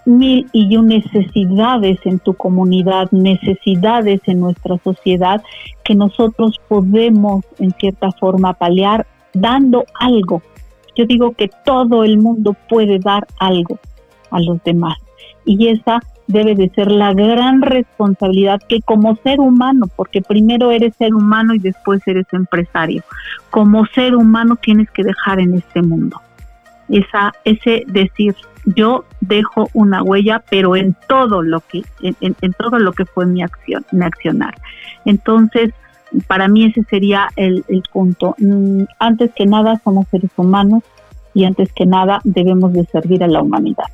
mil 0.05 0.47
y 0.53 0.77
un 0.77 0.89
necesidades 0.89 1.99
en 2.05 2.19
tu 2.19 2.35
comunidad, 2.35 3.11
necesidades 3.13 4.21
en 4.27 4.41
nuestra 4.41 4.77
sociedad 4.85 5.43
que 5.85 5.95
nosotros 5.95 6.61
podemos 6.69 7.47
en 7.59 7.73
cierta 7.81 8.11
forma 8.13 8.53
paliar 8.53 9.07
dando 9.33 9.87
algo. 9.99 10.43
Yo 10.95 11.07
digo 11.07 11.33
que 11.33 11.49
todo 11.65 12.05
el 12.05 12.19
mundo 12.19 12.55
puede 12.69 12.99
dar 12.99 13.27
algo 13.39 13.79
a 14.31 14.39
los 14.41 14.63
demás 14.65 14.99
y 15.47 15.69
esa 15.69 16.01
debe 16.29 16.55
de 16.55 16.69
ser 16.69 16.91
la 16.93 17.13
gran 17.15 17.63
responsabilidad 17.63 18.61
que 18.69 18.81
como 18.83 19.17
ser 19.17 19.41
humano, 19.41 19.87
porque 19.97 20.21
primero 20.23 20.71
eres 20.71 20.95
ser 20.97 21.15
humano 21.15 21.55
y 21.55 21.59
después 21.59 22.07
eres 22.07 22.27
empresario, 22.33 23.03
como 23.51 23.87
ser 23.87 24.15
humano 24.15 24.57
tienes 24.57 24.91
que 24.91 25.03
dejar 25.03 25.41
en 25.41 25.55
este 25.55 25.83
mundo. 25.83 26.21
Esa, 26.89 27.33
ese 27.45 27.83
decir, 27.87 28.35
yo 28.65 29.05
dejo 29.21 29.69
una 29.73 30.03
huella, 30.03 30.43
pero 30.51 30.77
en 30.77 30.95
todo 31.07 31.43
lo 31.43 31.61
que, 31.61 31.83
en, 32.03 32.53
todo 32.53 32.79
lo 32.79 32.93
que 32.93 33.07
fue 33.07 33.27
mi 33.27 33.43
acción, 33.43 33.85
mi 33.91 34.05
accionar. 34.05 34.55
Entonces, 35.07 35.73
para 36.27 36.49
mí 36.49 36.65
ese 36.65 36.83
sería 36.85 37.29
el, 37.37 37.65
el 37.69 37.83
punto. 37.91 38.35
Mm, 38.39 38.85
antes 38.99 39.31
que 39.35 39.47
nada 39.47 39.81
somos 39.83 40.07
seres 40.09 40.31
humanos 40.37 40.83
y 41.35 41.45
antes 41.45 41.73
que 41.73 41.87
nada 41.87 42.21
debemos 42.25 42.73
de 42.73 42.85
servir 42.87 43.23
a 43.23 43.29
la 43.29 43.43
humanidad. 43.43 43.87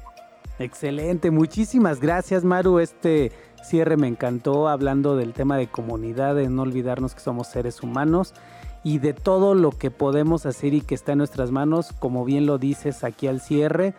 Excelente, 0.59 1.33
muchísimas 1.33 2.01
gracias 2.01 2.45
Maru. 2.45 2.79
Este 2.79 3.33
cierre 3.65 3.97
me 3.97 4.07
encantó 4.07 4.69
hablando 4.69 5.17
del 5.17 5.33
tema 5.33 5.57
de 5.57 5.67
comunidad, 5.67 6.37
de 6.37 6.49
no 6.49 6.63
olvidarnos 6.63 7.15
que 7.15 7.21
somos 7.21 7.49
seres 7.49 7.83
humanos 7.83 8.35
y 8.85 8.99
de 8.99 9.15
todo 9.15 9.55
lo 9.55 9.73
que 9.73 9.91
podemos 9.91 10.47
hacer 10.47 10.75
y 10.75 10.81
que 10.81 10.95
está 10.95 11.13
en 11.13 11.19
nuestras 11.19 11.51
manos, 11.51 11.93
como 11.99 12.25
bien 12.25 12.47
lo 12.47 12.59
dices 12.59 13.03
aquí 13.03 13.27
al 13.27 13.41
cierre, 13.41 13.95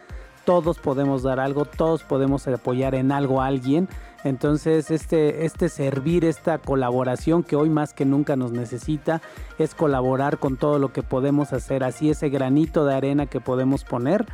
todos 0.46 0.78
podemos 0.80 1.24
dar 1.24 1.40
algo, 1.40 1.66
todos 1.66 2.04
podemos 2.04 2.48
apoyar 2.48 2.96
en 2.96 3.12
algo 3.12 3.42
a 3.42 3.48
alguien. 3.48 3.90
Entonces, 4.24 4.90
este, 4.92 5.46
este 5.46 5.70
servir, 5.70 6.24
esta 6.24 6.58
colaboración 6.58 7.44
que 7.44 7.56
hoy 7.56 7.70
más 7.70 7.94
que 7.94 8.06
nunca 8.06 8.36
nos 8.36 8.52
necesita, 8.52 9.22
es 9.60 9.76
colaborar 9.76 10.40
con 10.40 10.58
todo 10.58 10.80
lo 10.80 10.94
que 10.94 11.04
podemos 11.04 11.52
hacer. 11.52 11.84
Así 11.84 12.10
ese 12.10 12.30
granito 12.30 12.86
de 12.86 12.96
arena 12.96 13.26
que 13.26 13.42
podemos 13.42 13.84
poner 13.84 14.26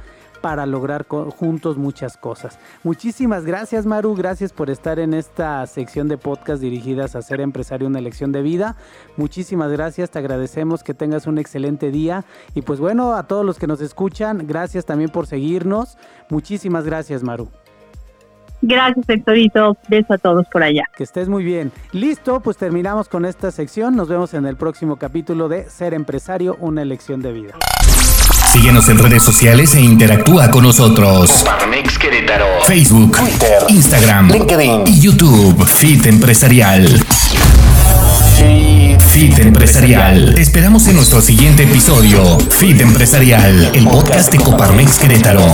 para 0.41 0.65
lograr 0.65 1.05
juntos 1.07 1.77
muchas 1.77 2.17
cosas. 2.17 2.59
Muchísimas 2.83 3.45
gracias 3.45 3.85
Maru, 3.85 4.15
gracias 4.15 4.51
por 4.51 4.69
estar 4.69 4.99
en 4.99 5.13
esta 5.13 5.65
sección 5.67 6.07
de 6.07 6.17
podcast 6.17 6.61
dirigidas 6.61 7.15
a 7.15 7.21
ser 7.21 7.41
empresario 7.41 7.87
una 7.87 7.99
elección 7.99 8.31
de 8.31 8.41
vida. 8.41 8.75
Muchísimas 9.17 9.71
gracias, 9.71 10.11
te 10.11 10.19
agradecemos 10.19 10.83
que 10.83 10.93
tengas 10.93 11.27
un 11.27 11.37
excelente 11.37 11.91
día 11.91 12.25
y 12.55 12.63
pues 12.63 12.79
bueno, 12.79 13.13
a 13.13 13.27
todos 13.27 13.45
los 13.45 13.57
que 13.57 13.67
nos 13.67 13.81
escuchan, 13.81 14.45
gracias 14.47 14.85
también 14.85 15.11
por 15.11 15.27
seguirnos. 15.27 15.97
Muchísimas 16.29 16.85
gracias 16.85 17.23
Maru. 17.23 17.49
Gracias, 18.61 19.09
Héctorito. 19.09 19.77
Beso 19.87 20.13
a 20.13 20.17
todos 20.17 20.45
por 20.47 20.63
allá. 20.63 20.83
Que 20.95 21.03
estés 21.03 21.27
muy 21.27 21.43
bien. 21.43 21.71
Listo, 21.91 22.39
pues 22.39 22.57
terminamos 22.57 23.09
con 23.09 23.25
esta 23.25 23.51
sección. 23.51 23.95
Nos 23.95 24.07
vemos 24.07 24.33
en 24.33 24.45
el 24.45 24.55
próximo 24.55 24.97
capítulo 24.97 25.49
de 25.49 25.69
Ser 25.69 25.93
Empresario, 25.93 26.57
una 26.59 26.81
elección 26.81 27.21
de 27.21 27.31
vida. 27.31 27.53
Síguenos 28.53 28.89
en 28.89 28.99
redes 28.99 29.23
sociales 29.23 29.73
e 29.75 29.81
interactúa 29.81 30.51
con 30.51 30.63
nosotros. 30.63 31.45
Querétaro. 31.99 32.45
Facebook, 32.65 33.17
Twitter, 33.17 33.63
Instagram, 33.69 34.31
LinkedIn 34.31 34.87
y 34.87 34.99
YouTube. 34.99 35.65
Fit 35.65 36.05
Empresarial. 36.05 36.87
Fit 38.99 39.39
Empresarial. 39.39 40.33
Te 40.35 40.41
esperamos 40.41 40.87
en 40.87 40.95
nuestro 40.95 41.21
siguiente 41.21 41.63
episodio. 41.63 42.39
Fit 42.49 42.81
Empresarial, 42.81 43.71
el 43.73 43.87
podcast 43.87 44.31
de 44.31 44.39
Coparmex 44.39 44.99
Querétaro. 44.99 45.45